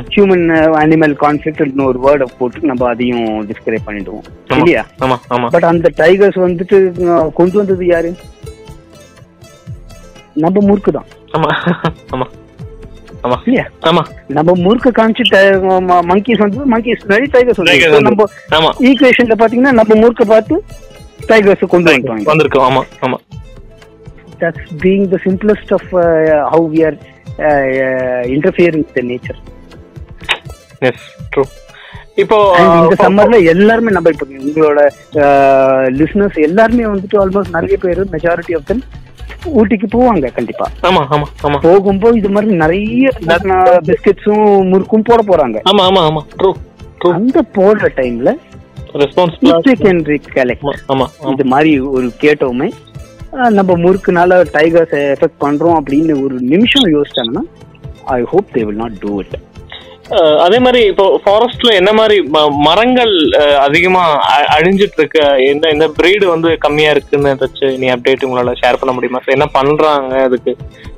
human 0.09 0.43
animal 0.75 1.15
conflict 1.19 1.81
ஒரு 1.85 2.00
வேர்டை 2.00 2.27
போட்டு 2.38 2.67
நம்ம 2.67 2.88
அதையும் 2.88 3.25
டிஸ்கிரைப் 3.43 3.88
பண்ணிடுவோம். 3.88 4.27
இல்லையா? 4.57 4.83
பட் 5.50 5.63
அந்த 5.63 5.91
டைகர்ஸ் 5.97 6.39
வந்துட்டு 6.43 6.77
அஹ், 7.07 7.31
கொண்டு 7.31 7.57
வந்தது 7.57 7.85
யாரு? 7.85 8.12
நம்ம 10.35 10.61
முறுக்கு 10.61 10.91
தான் 10.91 11.07
ஆமா 11.33 11.49
ஆமா. 12.13 12.25
ஆமா. 13.23 13.37
இல்லையா? 13.45 13.65
ஆமா. 13.89 14.01
நம்ம 14.29 14.53
முறுக்கு 14.63 14.89
காமிச்சு 14.91 15.23
மங்கீஸ் 16.09 16.41
வந்தது 16.41 16.65
மங்கீஸ் 16.65 17.05
நிறைய 17.05 17.27
டைகர்ஸ் 17.33 17.61
Tigers 17.69 17.93
வந்து. 17.97 18.25
நம்ம 18.53 18.71
ஈக்குவேஷன்ல 18.89 19.35
பாத்தீங்கன்னா 19.41 19.73
நம்ம 19.79 19.95
முறுக்க 19.95 20.23
பார்த்து 20.25 20.55
டைகர்ஸ் 21.29 21.63
கொண்டு 21.73 21.89
வந்துருவாங்க. 21.89 22.27
வந்திருக்கோம். 22.31 22.65
ஆமா 22.69 22.81
ஆமா. 23.01 23.17
That's 24.41 24.71
being 24.81 25.05
the 25.09 25.19
simplest 25.25 25.73
of 25.73 25.89
how 26.51 26.65
we 26.73 26.81
are 26.87 26.97
interfering 28.35 28.87
the 28.93 29.03
nature 29.11 29.39
yes 30.81 31.05
true 31.33 31.43
இப்போ 32.17 32.37
இந்த 32.79 32.95
சம்மர்ல 33.03 33.37
எல்லாருமே 33.53 33.91
நம்ம 33.91 34.09
இப்ப 34.09 34.25
உங்களோட 34.41 34.81
லிசனர்ஸ் 35.93 36.37
எல்லாருமே 36.47 36.83
வந்துட்டு 36.87 37.17
ஆல்மோஸ்ட் 37.21 37.55
நிறைய 37.55 37.77
பேர் 37.77 38.01
மெஜாரிட்டி 38.11 38.55
ஆஃப் 38.55 38.67
தம் 38.67 38.83
ஊட்டிக்கு 39.51 39.88
போவாங்க 39.97 40.31
கண்டிப்பா. 40.31 40.65
ஆமா 40.81 41.07
ஆமா 41.09 41.27
ஆமா. 41.43 41.57
போகும்போது 41.62 42.17
இது 42.17 42.29
மாதிரி 42.29 42.55
நிறைய 42.55 43.09
பிஸ்கெட்ஸும் 43.85 44.67
முறுக்கும் 44.67 45.01
போட 45.01 45.21
போறாங்க. 45.21 45.57
ஆமா 45.63 45.83
ஆமா 45.83 46.01
ஆமா. 46.03 46.21
ட்ரூ 46.38 46.51
அந்த 47.13 47.41
போடுற 47.55 47.88
டைம்ல 47.95 48.31
இது 51.33 51.45
மாதிரி 51.45 51.79
ஒரு 51.79 52.12
கேட்டோமே. 52.21 52.67
நம்ம 53.50 53.75
முறுக்குனால 53.75 54.43
டைகர்ஸ் 54.53 54.93
எஃபெக்ட் 55.05 55.41
பண்றோம் 55.41 55.77
அப்படின்னு 55.79 56.23
ஒரு 56.23 56.35
நிமிஷம் 56.39 56.88
யோசிச்சாங்கன்னா 56.88 57.43
I 58.05 58.21
hope 58.21 58.45
they 58.53 58.63
will 58.63 58.75
not 58.75 58.97
do 59.00 59.19
it 59.19 59.35
அதே 60.39 60.60
மாதிரி 60.60 60.86
இப்போ 60.86 61.19
ஃபாரஸ்ட்ல 61.25 61.74
என்ன 61.74 61.91
மாதிரி 61.93 62.15
மரங்கள் 62.67 63.13
அதிகமா 63.60 64.01
அழிஞ்சிட்டு 64.55 65.00
இருக்கு 65.00 65.22
எந்த 65.45 65.69
எந்த 65.69 65.88
பிரீடு 65.89 66.25
வந்து 66.27 66.57
கம்மியா 66.57 66.91
இருக்குன்னு 66.91 67.29
ஏதாச்சும் 67.29 67.77
நீ 67.77 67.88
அப்டேட் 67.89 68.25
உங்களால 68.25 68.53
ஷேர் 68.62 68.79
பண்ண 68.79 68.93
முடியுமா? 68.93 69.19
சார் 69.19 69.33
என்ன 69.33 69.48
பண்றாங்க 69.51 70.15
அதுக்கு? 70.24 70.53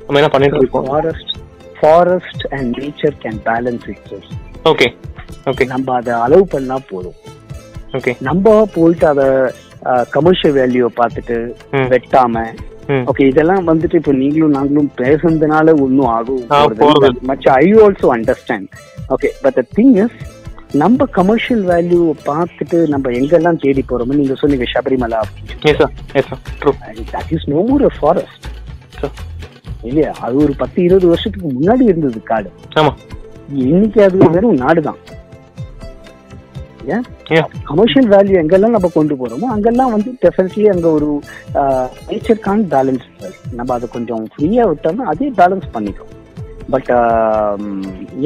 நம்ம 0.06 0.18
என்ன 0.18 0.28
பண்ணிட்டு 0.28 0.56
இருக்கோம்? 0.56 0.88
Forest 0.88 1.32
forest 1.80 2.44
and 2.50 2.78
nature 2.78 3.16
can 3.24 3.40
balance 3.46 3.86
it 3.88 4.12
okay 4.64 4.88
okay 5.46 5.64
நம்ம 5.64 5.94
அதை 5.94 6.14
அலோவ் 6.14 6.46
பண்ணா 6.48 6.76
போதும். 6.90 7.16
ஓகே 7.94 8.12
நம்ம 8.20 8.66
போயிட்டு 8.74 9.06
அதை 9.06 9.26
கமர்ஷியல் 10.10 10.56
வேல்யூவை 10.56 10.90
பார்த்துட்டு. 10.96 11.36
வெட்டாம 11.92 12.44
ஓகே 13.10 13.22
இதெல்லாம் 13.28 13.64
வந்துட்டு 13.68 13.98
இப்போ 14.00 14.12
நீங்களும் 14.18 14.56
நாங்களும் 14.56 14.90
பேசுனதுனால 14.98 15.70
ஒன்றும் 15.84 16.10
ஆகும். 16.12 16.42
Much 17.30 17.46
I 17.56 17.66
also 17.84 18.08
understand 18.16 18.68
okay 19.14 19.30
but 19.42 19.56
the 19.58 19.64
thing 19.76 19.94
is 20.02 20.16
நம்ம 20.76 21.06
கமர்ஷியல் 21.12 21.64
வேல்யூ 21.68 22.00
பார்த்துட்டு 22.26 22.78
நம்ம 22.92 23.10
எங்கெல்லாம் 23.18 23.60
தேடி 23.62 23.82
போறோமோ 23.90 24.16
நீங்க 24.20 24.34
சொன்னீங்க 24.40 24.66
Sabarimala 24.72 25.20
that 27.12 27.32
is 27.36 27.48
no 27.52 27.62
more 27.70 27.86
forest 27.98 28.44
Sure. 28.98 29.10
இல்லையா? 29.84 30.12
அது 30.20 30.36
ஒரு 30.44 30.52
பத்து 30.60 30.78
இருபது 30.84 31.06
வருஷத்துக்கு 31.10 31.48
முன்னாடி 31.50 31.84
இருந்தது 31.90 32.20
காடு. 32.22 32.48
இன்னைக்கு 33.64 34.00
அது 34.04 34.30
வெறும் 34.34 34.62
நாடு 34.62 34.80
தான் 34.86 35.00
Yeah. 36.88 37.02
கமர்ஷியல் 37.70 38.08
வேல்யூ 38.08 38.34
எங்கெல்லாம் 38.42 38.74
நம்ம 38.76 38.88
கொண்டு 38.94 39.14
போறோமோ 39.20 39.46
அங்கெல்லாம் 39.54 39.94
வந்து 39.94 40.10
டெஃபினெட்லி 40.24 40.66
அங்க 40.74 40.86
ஒரு 40.98 41.08
நேச்சர் 42.10 42.44
கான் 42.46 42.62
பேலன்ஸ் 42.74 43.06
நம்ம 43.58 43.74
அதை 43.74 43.88
கொஞ்சம் 43.96 44.24
ஃப்ரீயா 44.34 44.66
விட்டோம்னா 44.70 45.06
அதே 45.12 45.30
பேலன்ஸ் 45.40 45.66
பண்ணிக்கும் 45.74 46.12
but 46.74 46.90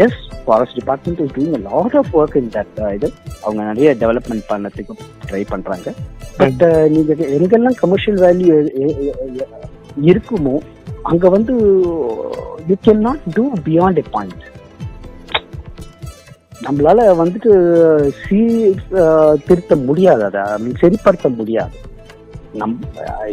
yes 0.05 0.21
forest 0.45 0.77
department 0.81 1.23
is 1.25 1.35
doing 1.39 1.65
lot 1.71 1.97
of 2.01 2.13
work 2.21 2.37
in 2.43 2.53
that 2.57 2.79
இது. 2.97 3.09
அவங்க 3.45 3.61
நிறைய 3.71 3.91
டெவலப்மெண்ட் 4.03 4.47
பண்ணதுக்கு 4.53 4.95
ட்ரை 5.31 5.43
பண்றாங்க. 5.53 5.95
பட் 6.39 6.63
நீங்க 6.95 7.15
எங்கெல்லாம் 7.39 7.81
கமர்ஷியல் 7.83 8.21
வேல்யூ 8.27 8.55
இருக்குமோ 10.11 10.55
அங்க 11.11 11.29
வந்து 11.29 11.55
you 12.71 12.77
can 12.89 13.05
not 13.09 13.27
do 13.35 13.45
beyond 13.69 14.01
a 14.05 14.07
point 14.11 14.45
நம்மளால 16.61 17.01
வந்துட்டு 17.21 17.51
திருத்த 19.47 19.77
முடியாது 19.85 20.25
அதை. 20.27 20.43
சரிப்படுத்த 20.83 21.29
முடியாது. 21.37 21.77
நம் 22.55 22.77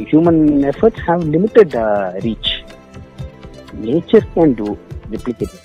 human 0.10 0.41
efforts 0.72 1.05
have 1.07 1.24
limited 1.34 1.75
reach 2.25 2.51
nature 3.84 4.27
can 4.34 4.53
do 4.55 4.67
replicate 5.12 5.55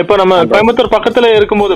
இப்போ 0.00 0.14
நம்ம 0.16 0.34
கோயம்புத்தூர் 0.50 0.92
பக்கத்துல 0.92 1.28
இருக்கும்போது 1.36 1.74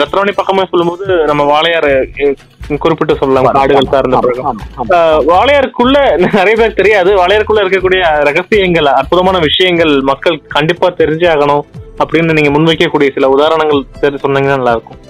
ரத்ராணி 0.00 0.32
பக்கமா 0.36 0.64
சொல்லும்போது 0.70 1.04
நம்ம 1.26 1.42
வாளையார் 1.50 1.86
அஹ், 1.90 2.34
குறிப்பிட்டு 2.78 3.14
சொல்லலாம் 3.20 3.46
காடுகள் 3.50 3.88
சார்ந்த 3.92 4.98
வாளையாருக்குள்ள 5.30 5.96
நிறைய 6.28 6.54
பேர் 6.56 6.76
தெரியாது 6.76 7.10
வாளையாருக்குள்ள 7.16 7.62
இருக்கக்கூடிய 7.64 8.00
ரகசியங்கள் 8.28 8.88
அற்புதமான 8.94 9.38
விஷயங்கள் 9.46 9.94
மக்கள் 10.10 10.36
கண்டிப்பா 10.48 10.88
தெரிஞ்சே 10.98 11.28
ஆகணும். 11.32 11.64
அப்படின்னு 12.02 12.36
நீங்க 12.38 12.50
முன்வைக்கக்கூடிய 12.54 13.10
சில 13.16 13.28
உதாரணங்கள் 13.34 13.82
சரி 14.00 14.18
சொன்னீங்கன்னா 14.22 14.56
நல்லா 14.56 14.76
இருக்கும் 14.76 15.00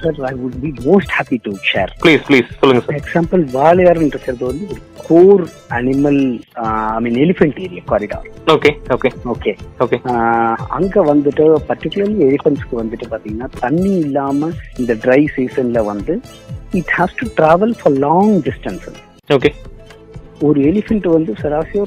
sir 0.00 0.18
I 0.28 0.34
would 0.40 0.58
be 0.64 0.70
most 0.86 1.12
happy 1.16 1.36
to 1.46 1.52
share 1.70 1.90
please 2.02 2.22
please 2.28 2.48
சொல்லுங்க 2.60 2.82
சார் 2.86 2.98
எக்ஸாம்பிள் 3.00 3.42
வாழையார்ன்றது 3.56 4.34
வந்து 4.42 4.66
ஒரு 4.68 4.76
core 5.08 5.42
animal 5.70 6.20
I 6.94 7.00
mean 7.00 7.18
elephant 7.24 7.60
area 7.64 7.84
corridor 7.92 8.28
okay 8.54 8.72
okay 8.96 9.10
okay 9.34 9.52
okay 9.80 9.98
அங்க 10.78 11.04
வந்துட்டு 11.04 11.46
பர்டிகுலர்லி 11.70 12.20
எலிஃபென்ட்ஸ்க்கு 12.28 12.80
வந்துட்டு 12.82 13.08
பாத்தீங்கன்னா 13.14 13.48
தண்ணி 13.60 13.94
இல்லாம 13.98 14.50
இந்த 14.78 14.94
ட்ரை 15.04 15.22
சீசன்ல 15.36 15.82
வந்து 15.84 16.16
it 16.74 16.92
has 16.98 17.16
to 17.22 17.28
travel 17.40 17.74
for 17.80 17.96
long 17.98 18.34
distance 18.48 18.86
okay 19.30 19.52
ஒரு 20.42 20.60
எலிஃபென்ட் 20.72 21.08
வந்து 21.08 21.34
சராசரி 21.42 21.84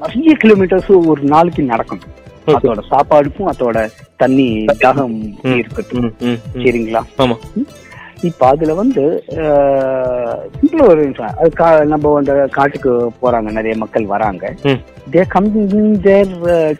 நிறைய 0.00 0.32
கிலோமீட்டர்ஸ் 0.36 0.90
ஒரு 1.12 1.22
நாளைக்கு 1.24 1.62
நடக்கும். 1.62 2.00
Okay. 2.00 2.25
அதோட 2.54 2.82
சாப்பாடுக்கும் 2.92 3.50
அதோட 3.52 3.78
தண்ணி 4.22 4.46
தாகம் 4.84 5.16
இருக்கட்டும். 5.58 6.08
சரிங்களா? 6.64 7.02
இப்ப 8.28 8.42
அதுல 8.46 8.74
வந்து 8.74 9.02
சிம்பிள் 10.58 10.82
ஒரு. 10.90 11.02
அது 11.46 11.86
நம்ம 11.92 12.14
அந்த 12.20 12.34
காட்டுக்கு 12.56 12.92
போறாங்க 13.22 13.50
நிறைய 13.58 13.74
மக்கள் 13.82 14.06
வராங்க. 14.14 14.44
They 15.14 15.24
coming 15.34 16.00
there 16.06 16.32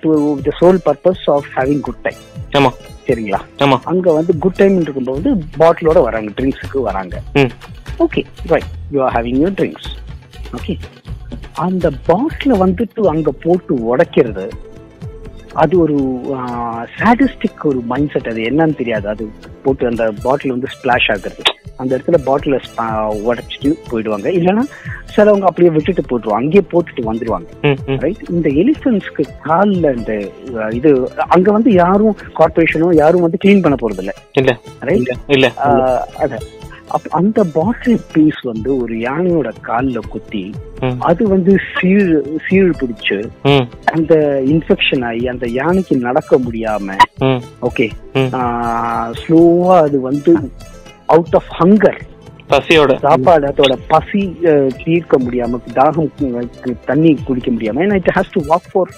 to 0.04 0.12
the 0.46 0.54
sole 0.60 0.80
purpose 0.86 1.24
of 1.34 1.48
having 1.56 1.82
good 1.88 2.02
time 2.06 2.22
ஆமா. 2.58 2.70
சரிங்களா? 3.08 3.40
ஆமா. 3.64 3.76
அங்க 3.84 4.12
வந்து 4.12 4.32
குட் 4.44 4.58
டைம் 4.60 4.76
இருக்கும்போது 4.80 5.28
பாட்டிலோட 5.58 5.98
வராங்க 6.02 6.30
ட்ரிங்க்ஸுக்கு 6.38 6.80
வராங்க. 6.80 7.16
Okay 8.04 8.22
right 8.52 8.70
you 8.94 9.02
are 9.02 9.14
having 9.16 9.40
your 9.42 9.56
drinks 9.60 9.90
okay 10.56 10.74
அந்த 11.66 11.86
பாட்டில 12.08 12.54
வந்துட்டு 12.64 13.02
அங்க 13.06 13.30
போட்டு 13.44 13.74
உடைக்கிறது 13.90 14.46
அது 15.62 15.74
ஒரு 15.84 15.96
சாடிஸ்டிக் 16.98 17.62
ஒரு 17.70 17.80
மைண்ட் 17.90 18.12
செட் 18.14 18.30
அது. 18.32 18.40
என்னன்னு 18.50 18.80
தெரியாது. 18.80 19.06
அது 19.12 19.24
போட்டு 19.64 19.86
அந்த 19.90 20.04
பாட்டில் 20.24 20.54
வந்து 20.54 20.72
ஸ்பிளாஷ் 20.74 21.08
ஆகுறது. 21.14 21.44
அந்த 21.82 21.90
இடத்துல 21.96 22.18
பாட்டில 22.26 22.58
உடைச்சிட்டு 23.28 23.70
போயிடுவாங்க. 23.90 24.28
இல்லைன்னா 24.38 24.64
சிலவங்க 25.14 25.46
அப்படியே 25.48 25.70
விட்டுட்டு 25.76 26.02
போட்டுருவாங்க. 26.10 26.42
அங்கேயே 26.42 26.64
போட்டுட்டு 26.72 27.02
வந்துருவாங்க. 27.10 27.48
ரைட் 28.04 28.22
இந்த 28.36 28.48
எலிஃபென்ட்ஸ்க்கு 28.62 29.24
காலில் 29.48 29.88
இந்த 29.98 30.12
இது 30.78 30.90
அங்க 31.36 31.48
வந்து 31.56 31.72
யாரும் 31.82 32.16
கார்பரேஷனோ 32.40 32.90
யாரும் 33.02 33.26
வந்து 33.26 33.42
க்ளீன் 33.44 33.64
பண்ண 33.66 33.78
போறது 33.82 34.02
இல்ல. 34.04 34.14
இல்ல 34.40 34.54
ரைட் 34.90 35.12
இல்ல 35.36 35.48
அத. 36.24 36.38
அப்ப 36.88 37.08
அந்த 37.10 37.44
பாட்டில் 37.52 38.00
பீஸ் 38.12 38.40
வந்து 38.42 38.76
ஒரு 38.76 38.94
யானையோட 38.96 39.52
கால்ல 39.62 39.98
குத்தி 40.08 40.44
அது 41.00 41.28
வந்து 41.28 41.52
சீழ் 41.74 42.10
சீழ் 42.48 42.72
பிடிச்சு 42.78 43.18
அந்த 43.92 44.14
இன்ஃபெக்ஷன் 44.46 45.04
ஆகி 45.04 45.28
அந்த 45.28 45.46
யானைக்கு 45.52 45.96
நடக்க 45.98 46.38
முடியாம 46.38 46.96
ஓகே. 47.60 47.86
ஸ்லோவா 49.20 49.76
அது 49.80 50.00
வந்து 50.00 50.34
அவுட் 51.06 51.34
ஆஃப் 51.34 51.50
ஹங்கர் 51.58 52.00
பசியோட. 52.50 52.98
சாப்பாடு 52.98 53.46
அதோட 53.46 53.74
பசி 53.88 54.38
தீர்க்க 54.84 55.18
முடியாம 55.18 55.60
தாகம் 55.74 56.78
தண்ணி 56.84 57.18
குடிக்க 57.24 57.50
முடியாம 57.50 57.80
ஏன்னா 57.84 57.94
it 57.94 58.10
has 58.14 58.32
to 58.32 58.40
walk 58.42 58.68
for 58.72 58.90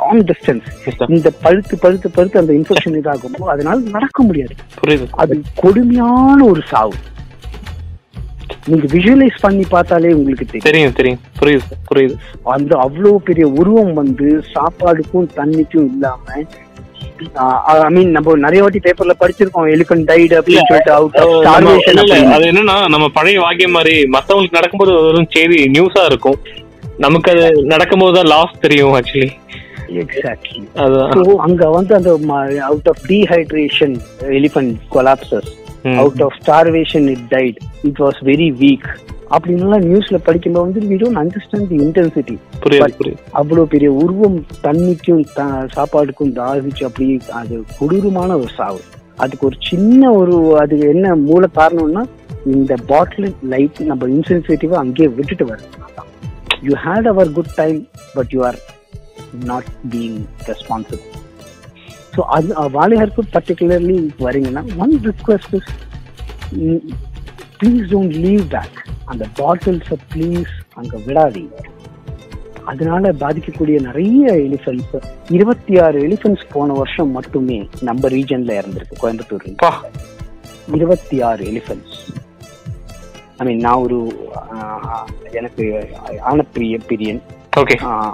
long 0.00 0.24
distance 0.24 1.10
இந்த 1.16 1.30
பழுத்து 1.42 1.78
பழுத்து 1.78 2.10
பழுத்து 2.10 2.40
அந்த 2.40 2.52
இன்ஃபெக்ஷன் 2.52 2.96
இதாகும்போது 3.00 3.50
அதனால 3.54 3.80
நடக்க 3.90 4.22
முடியாது. 4.22 4.54
புரியுது. 4.86 5.06
அது 5.10 5.42
கொடுமையான 5.54 6.44
ஒரு 6.44 6.62
சாவு. 6.68 6.94
நீங்க 8.66 8.86
விஷுவலைஸ் 8.86 9.40
பண்ணி 9.40 9.64
பார்த்தாலே 9.68 10.12
உங்களுக்கு 10.12 10.58
தெரியும் 10.58 10.92
தெரியும். 10.92 11.20
புரியுது 11.40 11.72
புரியுது. 11.90 12.14
அந்த 12.42 12.78
அவ்வளவு 12.78 13.20
பெரிய 13.20 13.46
உருவம் 13.48 13.92
வந்து 13.92 14.42
சாப்பாடுக்கும் 14.54 15.28
தண்ணிக்கும் 15.36 15.86
இல்லாம 15.92 16.22
ஐ 17.70 17.90
மீன் 17.90 18.10
நம்ம 18.10 18.36
நிறைய 18.36 18.62
வாட்டி 18.62 18.80
பேப்பர்ல 18.86 19.14
படிச்சிருக்கோம் 19.20 19.68
எலிஃபென்ட் 19.74 20.08
டைட் 20.10 20.34
அப்படின்னு 20.38 20.68
சொல்லிட்டு 20.70 20.92
அவுட் 20.92 21.18
அது 22.36 22.46
என்னன்னா 22.52 22.76
நம்ம 22.94 23.08
பழைய 23.08 23.40
வாக்கியம் 23.40 23.76
மாதிரி 23.78 23.96
மத்தவங்களுக்கு 24.16 24.58
நடக்கும்போது 24.60 24.94
வெறும் 25.06 25.32
செய்தி 25.36 25.58
நியூஸா 25.76 26.04
இருக்கும். 26.04 26.38
நமக்கு 26.98 27.30
அது 27.32 27.46
நடக்கும்போது 27.72 28.14
தான் 28.16 28.30
லாஸ் 28.34 28.60
தெரியும் 28.60 28.94
ஆக்சுவலி 28.98 29.30
எக்ஸாக்ட்லி 30.02 30.62
அங்க 31.46 31.68
வந்து 31.70 31.92
அந்த 31.94 32.10
out 32.70 32.88
of 32.92 33.02
dehydration 33.10 33.96
elephant 34.38 34.74
collapses. 34.94 35.50
Out 36.02 36.22
of 36.22 36.36
starvation 36.42 37.06
it 37.14 37.26
died 37.28 37.58
it 37.82 38.00
was 38.04 38.18
very 38.30 38.48
weak 38.62 38.88
அப்படின்லாம் 39.30 39.84
நியூஸ்ல 39.86 40.16
படிக்கும்போது 40.18 40.64
வந்து 40.66 40.80
we 40.90 40.96
don't 40.96 41.20
understand 41.22 41.68
the 41.68 41.78
intensity 41.84 42.36
அவ்வளவு 43.32 43.64
பெரிய 43.66 43.90
உருவம் 44.02 44.36
தண்ணிக்கும் 44.62 45.22
சாப்பாடுக்கும் 45.74 46.34
தாகிச்சு 46.36 46.84
அப்படி 46.84 47.06
அது 47.40 47.56
கொடூரமான 47.78 48.36
ஒரு 48.36 48.52
சாவு. 48.56 48.80
அதுக்கு 49.18 49.46
ஒரு 49.46 49.58
சின்ன 49.62 50.12
ஒரு 50.12 50.36
அது 50.58 50.76
என்ன 50.88 51.14
மூல 51.22 51.44
காரணம்னா 51.56 52.04
இந்த 52.52 52.74
பாட்டில் 52.86 53.28
லைட் 53.48 53.80
நம்ம 53.86 54.08
இன்சென்சிட்டிவா 54.08 54.76
அங்கேயே 54.82 55.08
விட்டுட்டு 55.14 55.46
வர 55.46 55.60
you 56.62 56.74
had 56.84 57.08
our 57.08 57.32
good 57.32 57.54
time 57.56 57.78
but 58.14 58.32
you 58.32 58.42
are 58.44 58.58
not 59.46 59.70
being 59.92 60.18
responsible 60.50 61.02
so 62.14 62.22
அது 62.34 62.48
வாலிஹருக்கு 62.74 63.24
பர்டிகுலர்லி 63.34 63.98
வரீங்கன்னா 64.20 64.64
one 64.78 64.94
request 65.02 65.56
please 67.60 67.86
don't 67.92 68.16
leave 68.16 68.48
back 68.48 68.78
அந்த 69.04 69.26
பாட்டில்ஸை 69.38 69.96
ப்ளீஸ் 70.14 70.52
அங்கே 70.74 70.98
விடாதீங்க 71.06 71.64
அதனால 72.64 73.12
பாதிக்கக்கூடிய 73.12 73.80
நிறைய 73.80 74.32
எலிஃபென்ட்ஸ் 74.32 74.94
இருபத்தி 75.28 75.78
ஆறு 75.78 75.98
எலிஃபென்ட்ஸ் 76.00 76.46
போன 76.52 76.72
வருஷம் 76.72 77.10
மட்டுமே 77.10 77.68
நம்ம 77.82 78.08
ரீஜன்ல 78.08 78.56
இறந்திருக்கு 78.60 79.00
கோயம்புத்தூர்ல. 79.02 79.54
பா. 79.56 79.84
இருபத்தி 80.74 81.20
ஆறு 81.20 81.44
எலிஃபென்ட்ஸ் 81.44 81.96
ஐ 83.36 83.46
மீன் 83.46 83.58
நான் 83.58 83.74
ஒரு 83.74 83.98
எனக்கு 85.30 85.64
ஆனப்பிரிய 86.30 86.78
பிரியன். 86.88 87.22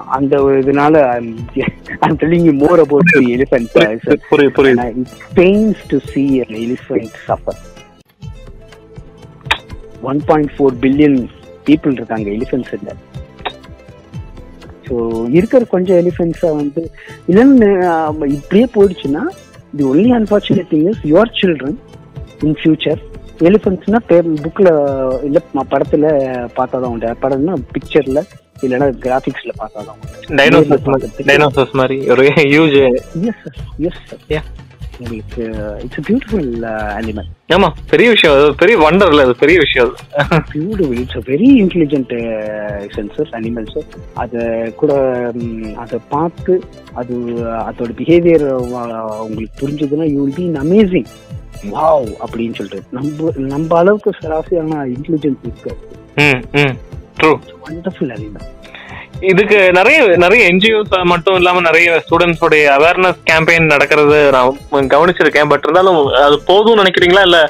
அந்த 0.06 0.36
இதனால 0.36 0.94
I'm 1.10 2.18
telling 2.18 2.46
you 2.48 2.52
more 2.52 2.80
about 2.80 3.10
the 3.12 3.36
elephant 3.36 3.70
புரியுது 4.30 4.54
புரியுது 4.58 5.04
pains 5.34 5.82
to 5.88 5.98
see 6.14 6.28
an 6.44 6.54
elephant 6.64 7.12
suffer. 7.28 7.56
One 10.10 10.20
point 10.28 10.52
four 10.54 10.76
billion 10.84 11.18
people 11.68 11.96
இருக்காங்க 11.98 12.28
எலிஃபென்ட்ஸ் 12.36 12.74
இல்ல 12.78 12.90
ஸோ 14.86 14.94
இருக்கிற 15.38 15.62
கொஞ்சம் 15.74 15.98
எலிஃபென்ட்ஸை 16.02 16.50
வந்து 16.60 16.82
இல்லைன்னு 17.30 17.68
இப்படியே 18.38 18.66
போயிடுச்சுன்னா 18.74 19.22
the 19.78 19.84
only 19.92 20.10
unfortunate 20.18 20.70
thing 20.72 20.86
is 20.92 21.02
your 21.12 21.32
children 21.40 21.78
in 22.46 22.56
future 22.60 23.00
எலிஃபென்ட்ஸ்னா 23.48 23.98
பேர் 24.08 24.26
புக்கில் 24.42 24.70
இல்லை 25.28 25.40
படத்தில் 25.72 26.06
பார்த்தா 26.58 26.76
தான் 26.82 26.90
உண்டு. 26.94 27.14
படம்னா 27.22 27.54
பிக்சரில் 27.74 28.20
இல்லைன்னா 28.64 28.88
கிராஃபிக்ஸில் 29.04 29.58
பார்த்தா 29.60 29.80
தான் 29.86 29.96
உண்டு. 29.96 31.24
டைனோசர்ஸ் 31.30 31.74
மாதிரி 31.80 31.96
ஒரு 32.14 32.24
ஹியூஜ் 32.40 32.76
எஸ் 33.88 34.02
எஸ். 34.38 34.50
உங்களுக்கு 35.02 35.44
இட்ஸ் 35.84 36.04
பியூட்டிஃபுல் 36.06 36.50
அனிமல் 36.96 37.28
ஆமா 37.48 37.68
பெரிய 37.90 38.08
விஷயம் 38.10 38.34
அது 38.34 38.54
பெரிய 38.54 38.76
வண்டர் 38.78 39.10
இல்ல 39.10 39.22
அது 39.22 39.34
பெரிய 39.36 39.58
விஷயம். 39.58 39.90
அது 40.20 40.38
beautiful 40.52 41.00
it's 41.00 41.18
very 41.26 41.48
intelligent 41.62 42.12
senses 42.96 43.32
animals 43.32 43.78
அதை 44.14 44.42
கூட 44.72 44.92
அதை 45.76 45.98
பார்த்து 46.08 46.54
அது 46.94 47.14
அதோட 47.66 47.90
பிஹேவியர் 48.00 48.46
உங்களுக்கு 49.24 49.60
புரிஞ்சதுன்னா 49.62 50.08
you 50.12 50.22
will 50.24 50.36
be 50.36 50.48
amazing 50.60 51.10
wow 51.72 52.08
அப்படின்னு 52.24 52.54
சொல்லிட்டு 52.54 52.80
நம்ம 52.90 53.34
நம்ம 53.48 53.78
அளவுக்கு 53.78 54.12
சராசரியான 54.20 54.80
இன்டெலிஜென்ஸ் 54.94 55.44
இருக்கு. 55.44 55.72
வண்டர்ஃபுல் 57.64 58.12
அனிமல் 58.14 58.48
இதுக்கு 59.30 59.58
நிறைய 59.78 59.98
நிறைய 60.22 60.42
என்ஜிஓஸ் 60.52 60.94
மட்டும் 61.12 61.36
இல்லாம 61.40 61.60
நிறைய 61.66 61.88
ஸ்டூடெண்ட்ஸ் 62.04 62.42
உடைய 62.46 62.64
அவேர்னஸ் 62.76 63.20
கேம்பெயின் 63.30 63.72
நடக்கிறது 63.74 64.18
நான் 64.36 64.92
கவனிச்சிருக்கேன். 64.94 65.50
பட் 65.52 65.66
இருந்தாலும் 65.66 65.98
அது 66.26 66.36
போதும்னு 66.50 66.82
நினைக்கிறீங்களா? 66.82 67.24
இல்ல 67.28 67.40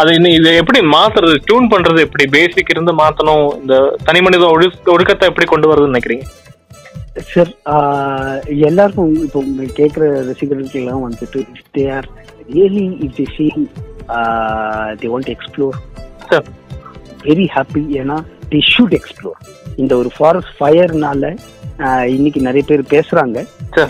அது 0.00 0.10
இன்னும் 0.18 0.36
இது 0.38 0.50
எப்படி 0.60 0.80
மாத்துறது? 0.96 1.34
டியூன் 1.46 1.70
பண்றது 1.72 2.00
எப்படி? 2.06 2.24
பேசிக் 2.36 2.72
இருந்து 2.74 2.92
மாத்தணும்? 3.02 3.46
இந்த 3.62 3.74
தனி 4.08 4.20
மனித 4.26 4.46
ஒழு 4.54 4.68
ஒழுக்கத்தை 4.94 5.28
எப்படி 5.30 5.46
கொண்டு 5.52 5.70
வரதுன்னு 5.70 5.94
நினைக்கிறீங்க? 5.94 6.26
சார் 7.32 7.50
எல்லாருக்கும் 8.68 9.14
இப்போ 9.24 9.40
கேட்குற 9.80 10.04
ரசிகர்களுக்கு 10.28 10.80
எல்லாம் 10.82 11.04
வந்துட்டு 11.08 11.40
they 11.76 11.84
are 11.96 12.08
really 12.54 12.86
if 13.06 13.16
the 13.20 13.26
feel 13.32 13.66
the 15.02 15.10
want 15.14 15.32
explore 15.36 15.78
Sure. 16.28 16.44
Very 17.26 17.44
happy 17.54 17.82
ஏன்னா 18.00 18.14
தி 18.52 18.60
ஷுட் 18.72 18.94
எக்ஸ்ப்ளோர் 18.98 19.38
இந்த 19.82 19.92
ஒரு 19.96 20.10
ஃபாரஸ்ட் 20.16 20.54
ஃபயர்னால 20.60 21.34
இன்னைக்கு 22.14 22.40
நிறைய 22.46 22.62
பேர் 22.68 22.82
பேசுறாங்க. 22.92 23.38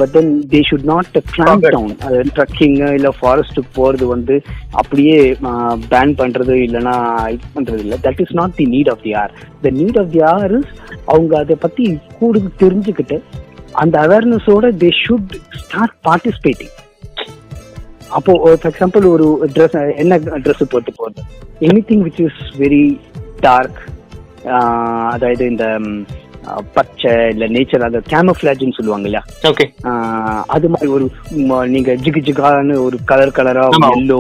But 0.01 0.13
then 0.17 0.31
they 0.53 0.61
should 0.69 0.87
not 0.91 1.17
clamp 1.33 1.67
down 1.75 1.95
trekking 2.37 2.77
இல்ல 2.99 3.09
ஃபாரஸ்ட்டுக்கு 3.21 3.71
போறது 3.79 4.05
வந்து 4.13 4.35
அப்படியே 4.81 5.17
பேன் 5.93 6.15
பண்றது 6.21 6.55
இல்லைன்னா 6.67 6.95
இது 7.35 7.47
பண்றது 7.57 7.81
இல்லை. 7.85 7.99
That 8.07 8.21
is 8.25 8.35
not 8.41 8.55
the 8.61 8.67
need 8.75 8.91
of 8.95 9.03
the 9.07 9.15
hour 9.23 9.33
the 9.65 9.73
need 9.81 9.99
of 10.03 10.13
the 10.15 10.23
hour 10.35 10.55
is 10.59 10.71
அவங்க 11.05 11.33
அதை 11.39 11.57
பத்தி 11.67 11.87
கூடுது 12.21 12.51
தெரிஞ்சுக்கிட்டு 12.65 13.19
அந்த 13.83 13.97
அவேர்னஸோட 14.07 14.71
தே 14.85 14.91
ஷுட் 15.05 15.35
ஸ்டார்ட் 15.63 15.97
பார்ட்டிசிபேட்டிங் 16.09 16.75
அப்போ 18.19 18.33
ஃபார் 18.43 18.71
எக்ஸாம்பிள் 18.73 19.05
ஒரு 19.15 19.27
ட்ரெஸ் 19.55 19.77
என்ன 20.03 20.19
ட்ரெஸ் 20.45 20.71
போட்டு 20.75 20.93
போறது? 21.01 21.23
Anything 21.91 22.05
which 22.09 22.23
is 22.27 22.41
very 22.63 22.85
dark 23.41 23.79
அதாவது 25.15 25.47
இந்த 25.47 25.67
பச்சை 26.77 27.11
இல்ல 27.33 27.45
நேச்சர் 27.47 27.85
அந்த 27.87 27.99
கேமஃபிளாஜ்னு 28.13 28.77
சொல்லுவாங்க 28.77 29.07
இல்லையா? 29.09 29.23
ஓகே 29.51 29.65
அது 30.49 30.69
மாதிரி 30.69 30.89
ஒரு 30.91 31.05
நீங்க 31.67 31.93
ஜிகு 32.05 32.21
ஜிகான்னு 32.29 32.77
ஒரு 32.87 32.97
கலர் 33.05 33.37
கலரா. 33.37 33.65
எல்லோ 33.99 34.19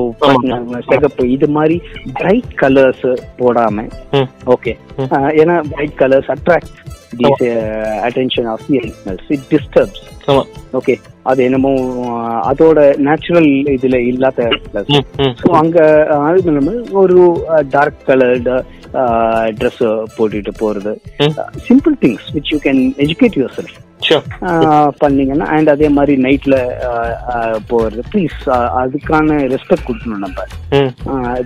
சிகப்பு 0.90 1.24
இது 1.28 1.48
மாதிரி 1.48 1.76
பிரைட் 2.12 2.52
கலர்ஸ் 2.62 3.06
போடாம. 3.40 3.86
ஓகே. 4.46 4.74
ஏன்னா 5.40 5.56
bright 5.72 5.96
colours 6.02 6.30
attract 6.36 6.76
these 7.20 7.42
attention 8.06 8.50
of 8.52 8.66
the 8.68 8.78
animals 8.78 9.26
it 9.36 9.46
disturbs 9.50 10.02
okay 10.72 10.94
அது 11.22 11.40
என்னமோ 11.44 11.70
அதோட 12.50 12.78
நேச்சுரல் 12.98 13.48
இதுல 13.74 13.96
இல்லாத 14.02 14.46
ஸோ 15.40 15.50
அங்க 15.60 15.78
ஒரு 17.02 17.18
டார்க் 17.70 18.00
கலர்டு 18.06 18.54
ட்ரெஸ் 19.58 19.82
போட்டுட்டு 20.16 20.52
போறது. 20.62 20.92
Simple 21.68 21.96
things 22.04 22.28
which 22.36 22.50
you 22.52 22.58
can 22.66 22.82
educate 23.06 23.38
yourself 23.58 23.78
பண்ணீங்கன்னா 25.02 25.46
அண்ட் 25.56 25.68
அதே 25.74 25.88
மாதிரி 25.98 26.14
நைட்ல 26.26 26.56
போறது. 27.72 28.00
ப்ளீஸ் 28.12 28.38
அதுக்கான 28.82 29.36
ரெஸ்பெக்ட் 29.54 29.86
கொடுக்கணும் 29.88 30.24
நம்ம. 30.26 30.38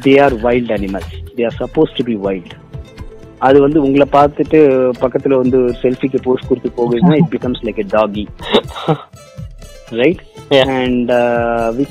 They 0.07 0.15
are 0.27 0.37
wild 0.47 0.73
animals 0.79 1.17
they 1.39 1.45
are 1.51 1.59
suppose 1.63 1.97
to 1.99 2.05
be 2.11 2.17
wild 2.29 2.55
அது 3.47 3.59
வந்து 3.65 3.79
உங்களை 3.87 4.07
பார்த்துட்டு 4.19 4.59
பக்கத்துல 5.03 5.37
வந்து 5.43 5.59
செல்ஃபிக்கு 5.83 6.19
போஸ்ட் 6.29 6.49
கொடுத்து 6.51 6.71
போகுதுன்னா 6.79 7.17
it 7.23 7.33
becomes 7.37 7.63
like 7.69 7.81
a 7.85 7.89
doggy 7.99 8.25
right. 10.01 10.23
And 10.79 11.11
we 11.79 11.85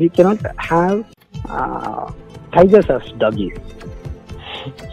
we 0.00 0.08
cannot 0.16 0.40
have 0.70 0.98
uh, 1.56 2.04
tigers 2.54 2.88
as 2.96 3.06
doggies. 3.22 3.56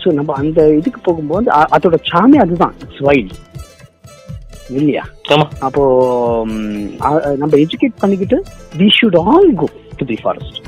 So 0.03 0.11
நம்ம 0.11 0.33
அந்த 0.33 0.73
இதுக்கு 0.73 0.99
போகும்போது 1.03 1.51
அதோட 1.75 1.95
சாமி 2.11 2.37
அதுதான். 2.37 2.75
இட்ஸ் 2.81 3.03
வைல்ட் 3.03 3.33
இல்லையா 4.69 5.03
அப்போ 5.59 5.83
நம்ம 7.37 7.53
எஜுகேட் 7.57 7.97
பண்ணிக்கிட்டு 7.99 8.37
we 8.77 8.87
should 8.99 9.17
all 9.25 9.55
go 9.55 9.67
to 9.97 10.05
the 10.05 10.17
forest 10.23 10.59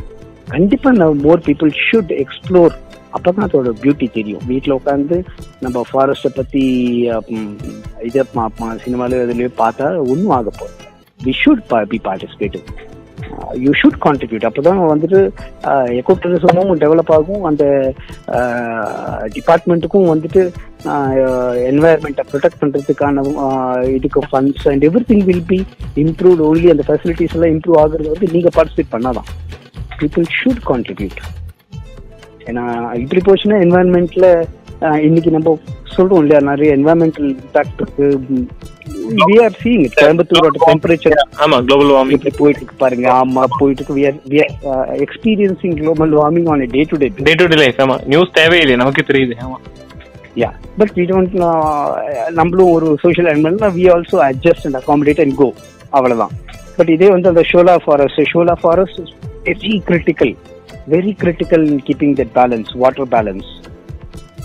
கண்டிப்பா 0.50 0.89
மோர் 1.22 1.39
பீப்புள் 1.39 1.72
ஷுட் 1.89 2.12
எக்ஸ்ப்ளோர் 2.20 2.74
அப்பதான் 3.13 3.46
அதோட 3.48 3.72
பியூட்டி 3.82 4.12
தெரியும். 4.12 4.44
வீட்டில் 4.48 4.74
உட்காந்து 4.74 5.18
நம்ம 5.62 5.84
ஃபாரஸ்ட்டை 5.92 6.32
பத்தி 6.36 6.63
இதை 8.04 8.24
சினிமால 8.78 9.20
இதுலயே 9.24 9.52
பார்த்தா 9.58 9.88
ஒன்றும் 10.08 10.30
ஆக 10.30 10.50
போகுது 10.50 10.82
we 11.20 11.34
should 11.44 11.62
be 11.86 12.00
participative 12.04 12.63
you 13.63 13.72
should 13.80 14.00
contribute 14.06 14.48
அப்போதான் 14.50 14.82
வந்துட்டு 14.91 15.19
எக்கோ 16.00 16.13
டூரிசமும் 16.24 16.72
டெவலப் 16.84 17.12
ஆகும். 17.17 17.43
அந்த 17.50 17.63
டிபார்ட்மெண்ட்டுக்கும் 19.36 20.12
வந்துட்டு 20.13 20.43
என்வாயர்மெண்ட்டை 21.72 22.24
ப்ரொடெக்ட் 22.32 22.62
பண்ணுறதுக்கான 22.62 23.26
இதுக்கு 23.98 24.22
funds 24.30 24.65
and 24.72 24.86
everything 25.12 25.24
will 25.30 25.46
be 25.54 25.60
improve 26.04 26.41
only 26.50 26.69
அந்த 26.76 26.86
ஃபெசிலிட்டிஸ் 26.89 27.36
எல்லாம் 27.38 27.54
இம்ப்ரூவ் 27.56 27.80
ஆகுறது 27.84 28.13
வந்து 28.15 28.34
நீங்கள் 28.36 28.56
பார்ட்டிசிபேட் 28.58 28.93
பண்ணாதான். 28.96 29.30
பீப்புள் 30.02 30.28
ஷுட் 30.39 30.62
கான்ட்ரிபியூட் 30.72 31.22
ஏன்னா 32.50 32.63
இப்படி 33.04 33.22
போச்சுன்னா 33.26 33.58
என்வாயர்மெண்ட்டில் 33.65 34.30
இன்னைக்கு 35.04 35.32
நம்ம 35.32 35.52
சொல்றோம் 35.96 36.22
இல்லையா 36.22 36.39
நிறைய 36.50 36.76
என்வாயன்மெண்டல் 36.78 37.28
இம்பாக்ட் 37.34 37.82
இருக்கு. 37.82 38.06
வி 39.22 39.36
ஆர் 39.43 39.56
சீயிங் 39.62 39.84
கோயம்புத்தூரோட 39.98 40.60
டெம்பரேச்சர் 40.63 41.15
ஆமா 41.43 41.58
குளோபல் 41.65 41.91
வார்மிங் 41.96 42.17
இப்படி 42.17 42.34
போயிட்டு 42.38 42.62
இருக்கு 42.62 42.78
பாருங்க. 42.78 43.08
ஆமா 43.19 43.43
போயிட்டு 43.60 43.82
இருக்கு 43.82 43.98
we 44.00 44.06
are 44.10 44.15
we 44.32 44.39
are 44.43 44.50
experiencing 45.06 45.76
global 45.80 46.15
warming 46.19 46.50
on 46.54 46.65
day 46.76 46.84
to 46.91 46.98
day 46.98 47.10
day 47.19 47.36
to 47.41 47.48
day 47.48 47.60
life 47.63 47.82
ஆமா. 47.86 47.98
நியூஸ் 48.06 48.36
தேவையில்லை 48.39 48.76
நமக்கு 48.76 49.08
தெரியுது 49.12 49.36
ஆமா. 49.46 49.58
யா 50.38 50.50
பட் 50.78 50.93
வி 50.98 51.06
டோன்ட் 51.10 51.36
நம்மளும் 52.32 52.72
ஒரு 52.72 52.88
social 53.04 53.30
animal 53.34 53.76
we 53.78 53.86
also 53.96 54.19
adjust 54.30 54.65
and 54.65 54.80
accommodate 54.82 55.22
and 55.22 55.36
go 55.36 55.50
அவ்வளவுதான். 55.91 56.34
பட் 56.78 56.89
இதே 56.89 57.10
வந்து 57.10 57.30
அந்த 57.30 57.43
shola 57.52 57.76
forest 57.86 58.22
shola 58.32 58.56
forest 58.62 59.02
very 59.48 59.74
critical 59.88 60.34
very 60.89 61.12
critical 61.22 61.65
in 61.72 61.84
keeping 61.88 62.15
that 62.19 62.34
balance 62.36 62.72
water 62.76 63.08
balance 63.08 63.50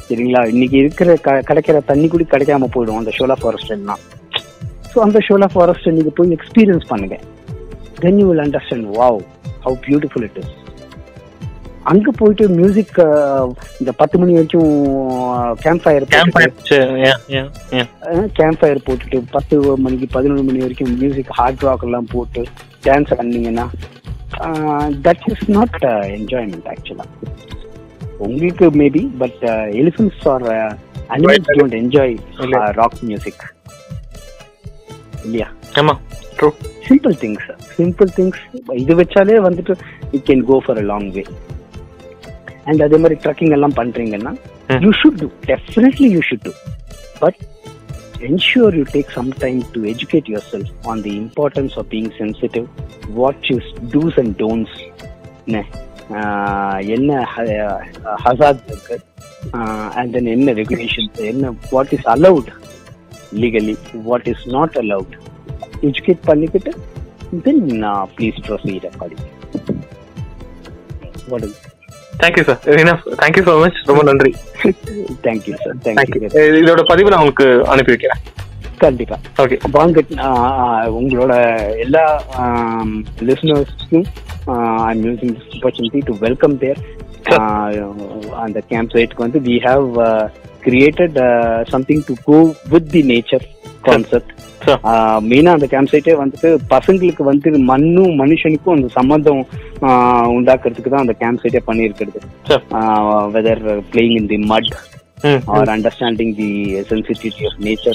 சரிங்களா? 0.08 0.40
இன்னைக்கு 0.46 0.76
இருக்கிற 0.76 1.14
க- 1.22 1.42
கிடைக்கிற 1.48 1.78
தண்ணி 1.84 2.06
கூட 2.08 2.24
கிடைக்காம 2.30 2.68
போயிடும் 2.74 3.00
அந்த 3.00 3.12
ஷோலா 3.16 3.36
ஃபாரஸ்ட் 3.40 3.74
எல்லாம் 3.74 4.02
ஸோ 4.92 4.98
அந்த 5.00 5.18
ஷோலா 5.26 5.48
ஃபாரஸ்ட் 5.52 5.88
நீங்க 5.90 6.12
போய் 6.16 6.36
எக்ஸ்பீரியன்ஸ் 6.36 6.86
பண்ணுங்க. 6.88 7.16
Then 7.98 8.18
you 8.20 8.26
will 8.28 8.44
understand 8.44 8.88
wow 8.96 9.18
how 9.64 9.76
beautiful 9.84 10.24
it 10.24 10.38
is 10.38 10.54
அங்க 11.84 12.10
போயிட்டு 12.16 12.44
மியூசிக் 12.56 12.96
இந்த 13.80 13.92
பத்து 13.92 14.16
மணி 14.18 14.32
வரைக்கும் 14.32 14.72
கேம்ப் 15.60 15.82
ஃபயர் 15.84 16.06
கேம்ப் 18.34 18.58
ஃபயர் 18.60 18.80
போட்டுட்டு 18.86 19.18
பத்து 19.30 19.54
மணிக்கு 19.78 20.08
பதினொரு 20.12 20.42
மணி 20.42 20.58
வரைக்கும் 20.58 20.92
மியூசிக் 20.96 21.32
ஹார்ட் 21.34 21.64
ராக் 21.64 21.84
எல்லாம் 21.84 22.08
போட்டு 22.12 22.42
dance 22.84 23.12
ஆடினீங்கன்னா 23.14 23.66
that 25.06 25.24
is 25.32 25.46
not 25.50 25.78
enjoyment 26.16 26.68
actually 26.68 27.06
உங்களுக்கு 28.18 28.66
maybe 28.80 29.02
but 29.18 29.42
elephants 29.80 30.22
are 30.28 30.44
animals 31.08 31.50
don't 31.58 31.76
enjoy. 31.82 32.14
Rock 32.80 32.98
music 33.02 33.44
இல்லையா? 35.24 35.48
ஆமா 35.80 35.94
true 36.38 36.48
simple 36.88 37.14
things 37.22 37.46
simple 37.78 38.10
things 38.18 38.40
இது 38.74 38.94
வச்சாலே 38.94 39.38
வந்துட்டு 39.48 39.74
it 40.10 40.26
can 40.30 40.44
go 40.44 40.58
for 40.66 40.78
a 40.78 40.86
long 40.92 41.10
way 41.10 41.24
and 42.64 42.82
அதே 42.82 42.96
மாதிரி 42.96 43.16
ட்ரக்கிங் 43.24 43.54
எல்லாம் 43.56 43.76
பண்றீங்கன்னா. 43.76 44.32
You 44.80 44.90
should 45.00 45.20
do 45.22 45.28
definitely 45.46 46.08
you 46.16 46.20
should 46.30 46.44
do 46.48 46.54
but 47.20 47.40
ensure 48.28 48.70
you 48.76 48.84
take 48.84 49.10
some 49.10 49.28
time 49.42 49.58
to 49.74 49.80
educate 49.84 50.28
yourself 50.28 50.68
on 50.84 51.02
the 51.02 51.12
importance 51.16 51.72
of 51.76 51.84
being 51.88 52.08
sensitive, 52.12 52.64
what 53.14 53.36
you 53.50 53.58
do's 53.92 54.14
and 54.16 54.32
don'ts, 54.42 54.72
ஆஹ் 55.50 55.68
என்ன 56.96 57.10
ஹசாத் 58.24 58.62
இருக்கு? 58.68 58.96
And 59.98 60.12
then 60.14 60.30
என்ன 60.34 60.52
regulations 60.52 61.20
என்ன 61.30 61.52
what 61.70 61.92
is 61.96 62.06
allowed 62.14 62.50
legally 63.42 63.74
what 64.08 64.28
is 64.32 64.44
not 64.48 64.76
allowed 64.76 65.14
educate 65.82 66.22
பண்ணிக்கிட்டு 66.24 66.72
then 67.46 67.64
please 68.16 68.38
proceed 68.46 68.86
according 68.90 69.26
what 71.28 71.46
is 71.48 71.58
thank you 72.22 72.44
sir 72.44 72.60
thank you 73.20 73.42
so 73.48 73.54
much 73.64 73.80
ரொம்ப 73.86 74.02
நன்றி. 74.02 74.30
Thank you 75.26 75.54
sir 75.64 75.76
thank you 75.84 76.20
thank you 76.24 76.46
இதோட 76.62 76.82
பதிவு 76.92 77.12
நான் 77.12 77.22
உங்களுக்கு 77.22 77.48
அனுப்பி 77.74 77.92
வைக்கிறேன். 77.94 78.22
கண்டிப்பா. 78.78 79.16
ஓகே 79.42 79.56
வாங்க 79.70 80.02
ஆஹ் 80.26 80.88
உங்களோட 80.98 81.32
எல்லா 81.78 82.04
லிசனர்ஸ்க்கும் 83.20 84.06
I'm 84.88 85.04
using 85.04 85.32
this 85.36 85.52
opportunity 85.56 86.00
to 86.04 86.14
welcome 86.20 86.58
there 86.58 86.80
அந்த 88.36 88.60
கேம்ப் 88.68 88.92
சைட்டுக்கு 88.94 89.24
வந்து 89.26 89.40
we 89.40 89.56
have 89.64 89.86
created 90.64 91.18
something 91.68 92.04
to 92.06 92.14
go 92.24 92.38
with 92.68 92.90
the 92.90 93.02
nature 93.02 93.46
concept. 93.82 94.30
மெயினா 95.28 95.50
அந்த 95.56 95.66
கேம்ப் 95.66 95.92
சைட்டே 95.92 96.14
வந்துட்டு 96.20 96.48
பசங்களுக்கு 96.70 97.22
வந்து 97.22 97.50
மண்ணும் 97.70 98.14
மனுஷனுக்கும் 98.18 98.76
அந்த 98.76 98.88
சம்பந்தம் 98.88 99.42
ஆஹ் 99.80 100.28
உண்டாக்குறதுக்கு 100.36 100.88
தான் 100.88 101.04
அந்த 101.06 101.12
கேம்ப் 101.12 101.42
சைட்டே 101.42 101.62
பண்ணியிருக்கிறது. 101.66 102.20
Sure. 102.48 102.62
Weather 103.36 103.62
playing 103.92 104.16
in 104.20 104.26
the 104.26 104.38
mud 104.52 104.70
or 105.46 105.62
understanding 105.68 106.28
the 106.40 106.48
sensitivity 106.82 107.44
of 107.46 107.54
nature. 107.60 107.94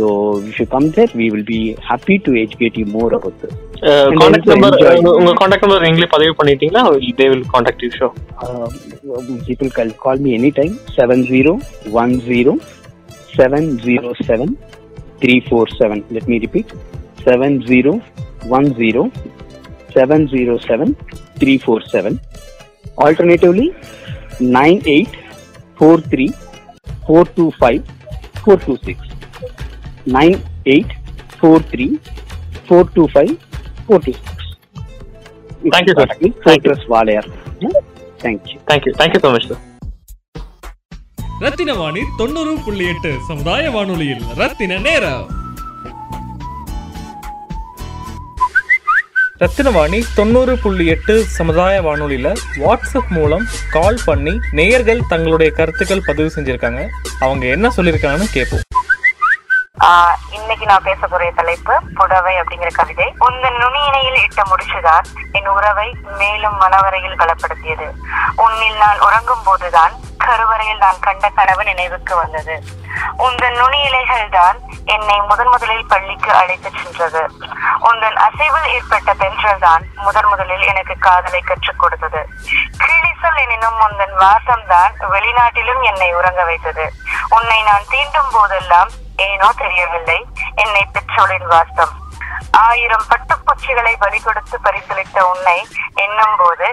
So 0.00 0.08
if 0.40 0.58
you 0.58 0.66
come 0.66 0.90
there, 0.90 1.08
we 1.14 1.30
will 1.30 1.44
be 1.44 1.58
happy 1.82 2.18
to 2.20 2.34
educate 2.36 2.76
you 2.76 2.86
more 2.88 3.10
about 3.14 3.34
this. 3.40 3.54
Contact 4.20 4.48
number 4.52 4.74
enjoy. 4.76 5.12
உங்க 5.18 5.32
contact 5.40 5.64
number 5.64 5.84
நீங்களே 5.86 6.08
பதிவு 6.14 6.32
பண்ணிட்டீங்களா? 6.38 6.82
They 7.18 7.26
will 7.32 7.44
contact 7.52 7.82
you 7.84 7.90
so 7.98 8.08
Uh, 8.44 8.66
people 9.48 9.70
can 9.78 9.88
call 10.02 10.18
me 10.24 10.30
anytime. 10.38 10.72
7010 10.96 12.54
707 13.36 14.48
three 15.22 15.34
four 15.46 15.72
seven 15.78 16.02
let 16.14 16.28
me 16.30 16.36
repeat 16.44 16.70
seven 17.24 17.56
zero 17.68 17.92
one 18.58 18.68
zero 18.78 19.02
seven 19.94 20.26
zero 20.32 20.54
seven 20.68 20.92
three 21.40 21.54
four 21.64 21.86
seven 21.92 22.16
alternatively 23.06 23.66
nine 24.58 24.80
eight 24.94 25.16
four 25.78 26.04
three 26.12 26.26
four 27.04 27.30
two 27.38 27.46
five 27.60 27.80
four 28.40 28.62
two 28.66 28.76
six 28.86 29.09
nine 30.18 30.38
eight 30.66 30.92
four 31.38 31.64
three 31.72 31.88
four 32.66 32.90
two 32.94 33.04
five 33.14 33.32
four 33.86 34.04
two 34.06 34.12
six 34.20 34.46
Thank 35.72 35.86
you, 35.88 35.94
sir. 35.96 36.04
Thank 36.10 36.22
you. 36.24 36.30
Fortress 36.44 36.84
Walayar 36.92 37.26
thank you 38.20 38.56
thank you 38.70 38.92
thank you 39.00 39.20
so 39.24 39.30
much 39.34 39.48
sir 39.48 39.66
Rathina 41.42 41.74
Vani 41.74 42.02
தொண்ணூறு 42.18 42.54
புள்ளி 42.64 42.86
எட்டு 42.92 43.10
சமுதாய 43.28 43.70
வானொலியில் 43.70 44.24
ரத்தின 44.40 44.78
நேரம். 44.78 45.26
ரத்தினவாணி 49.42 49.98
தொண்ணூறு 50.16 50.54
புள்ளி 50.58 50.86
எட்டு 50.86 51.14
சமுதாய 51.36 51.80
வானொலியில் 51.80 52.32
வாட்ஸ்அப் 52.62 53.12
மூலம் 53.18 53.44
கால் 53.70 54.00
பண்ணி 54.06 54.34
நேயர்கள் 54.52 55.00
தங்களுடைய 55.08 55.50
கருத்துக்கள் 55.52 56.06
பதிவு 56.08 56.30
செஞ்சிருக்காங்க. 56.36 56.82
அவங்க 57.20 57.46
என்ன 57.46 57.70
சொல்லியிருக்காங்கன்னு 57.76 58.28
கேட்போம் 58.32 58.66
இன்னைக்கு 59.80 60.64
நான் 60.66 60.82
பேச 60.82 61.06
போற 61.06 61.30
தலைப்பு 61.30 61.74
புடவை 61.94 62.32
அப்படிங்கிற 62.40 62.70
கவிதை. 62.72 63.14
உந்தன் 63.26 63.56
நுனியினையில் 63.62 64.18
இட்ட 64.22 64.42
முடிச்சுதான் 64.50 65.06
என் 65.32 65.48
உறவை 65.48 65.96
மேலும் 66.18 66.60
மனவரையில் 66.60 67.16
பலப்படுத்தியது. 67.20 67.86
உன்னில் 68.36 68.76
நான் 68.76 69.00
உறங்கும் 69.00 69.42
போதுதான் 69.44 69.94
கருவறையில் 70.18 70.78
நான் 70.78 71.00
கண்ட 71.00 71.28
கனவு 71.28 71.64
நினைவுக்கு 71.64 72.14
வந்தது. 72.16 72.56
உந்தன் 73.26 73.56
நுனி 73.60 73.80
இலைகள் 73.82 74.28
தான் 74.28 74.58
என்னை 74.84 75.20
முதன் 75.20 75.48
முதலில் 75.48 75.86
பள்ளிக்கு 75.86 76.32
அழைத்துச் 76.32 76.78
சென்றது. 76.82 77.22
உந்தன் 77.90 78.18
அசைவில் 78.26 78.70
ஏற்பட்ட 78.76 79.14
பெண்கள் 79.14 79.58
தான் 79.58 79.84
முதன் 79.96 80.28
முதலில் 80.28 80.62
எனக்கு 80.62 80.98
காதலை 80.98 81.40
கற்றுக் 81.40 81.78
கொடுத்தது. 81.78 82.28
கிளிசல் 82.84 83.40
எனினும் 83.44 83.78
உந்தன் 83.88 84.16
வாசம் 84.24 84.66
தான் 84.66 84.94
வெளிநாட்டிலும் 85.10 85.82
என்னை 85.82 86.14
உறங்க 86.14 86.44
வைத்தது. 86.44 86.92
உன்னை 87.28 87.62
நான் 87.62 87.88
தீண்டும் 87.90 88.32
போதெல்லாம் 88.32 88.90
ஏனோ 89.28 89.48
தெரியவில்லை. 89.62 90.20
என்னை 90.64 90.84
பெற்றோளின் 90.94 91.50
வாசம். 91.54 91.94
ஆயிரம் 92.60 93.04
பட்டுப்பூச்சிகளை 93.10 93.92
பலி 93.98 94.18
கொடுத்து 94.20 94.56
பரிசளித்த 94.64 95.18
உன்னை 95.32 95.58
எண்ணும் 96.04 96.36
போது 96.40 96.68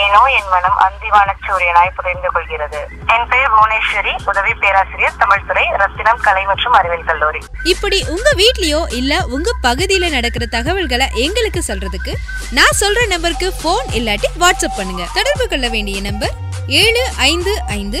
ஏனோ 0.00 0.20
என் 0.38 0.50
மனம் 0.54 0.78
அந்திவான 0.86 1.28
சூரியனாய் 1.44 1.94
புரிந்து 1.98 2.28
கொள்கிறது. 2.34 2.80
என் 3.14 3.26
பெயர் 3.32 3.52
புவனேஸ்வரி. 3.54 4.12
உதவி 4.30 4.52
பேராசிரியர் 4.62 5.18
தமிழ்துறை 5.22 5.64
ரத்தினம் 5.82 6.22
கலை 6.26 6.44
மற்றும் 6.50 6.76
அறிவியல் 6.78 7.08
கல்லூரி. 7.10 7.40
இப்படி 7.72 7.98
உங்க 8.14 8.28
வீட்லயோ 8.42 8.80
இல்ல 9.00 9.22
உங்க 9.36 9.56
பகுதியில 9.66 10.10
நடக்கிற 10.16 10.46
தகவல்களை 10.56 11.08
எங்களுக்கு 11.26 11.62
சொல்றதுக்கு 11.70 12.14
நான் 12.58 12.78
சொல்ற 12.82 13.06
நம்பருக்கு 13.14 13.50
ஃபோன் 13.60 13.86
இல்லாட்டி 13.98 14.30
வாட்ஸ்அப் 14.44 14.78
பண்ணுங்க. 14.80 15.06
தொடர்பு 15.18 15.46
கொள்ள 15.48 15.68
வேண்டிய 15.76 16.00
நம்பர் 16.08 16.36
ஏழு 16.82 17.04
ஐந்து 17.30 17.54
ஐந்து 17.80 18.00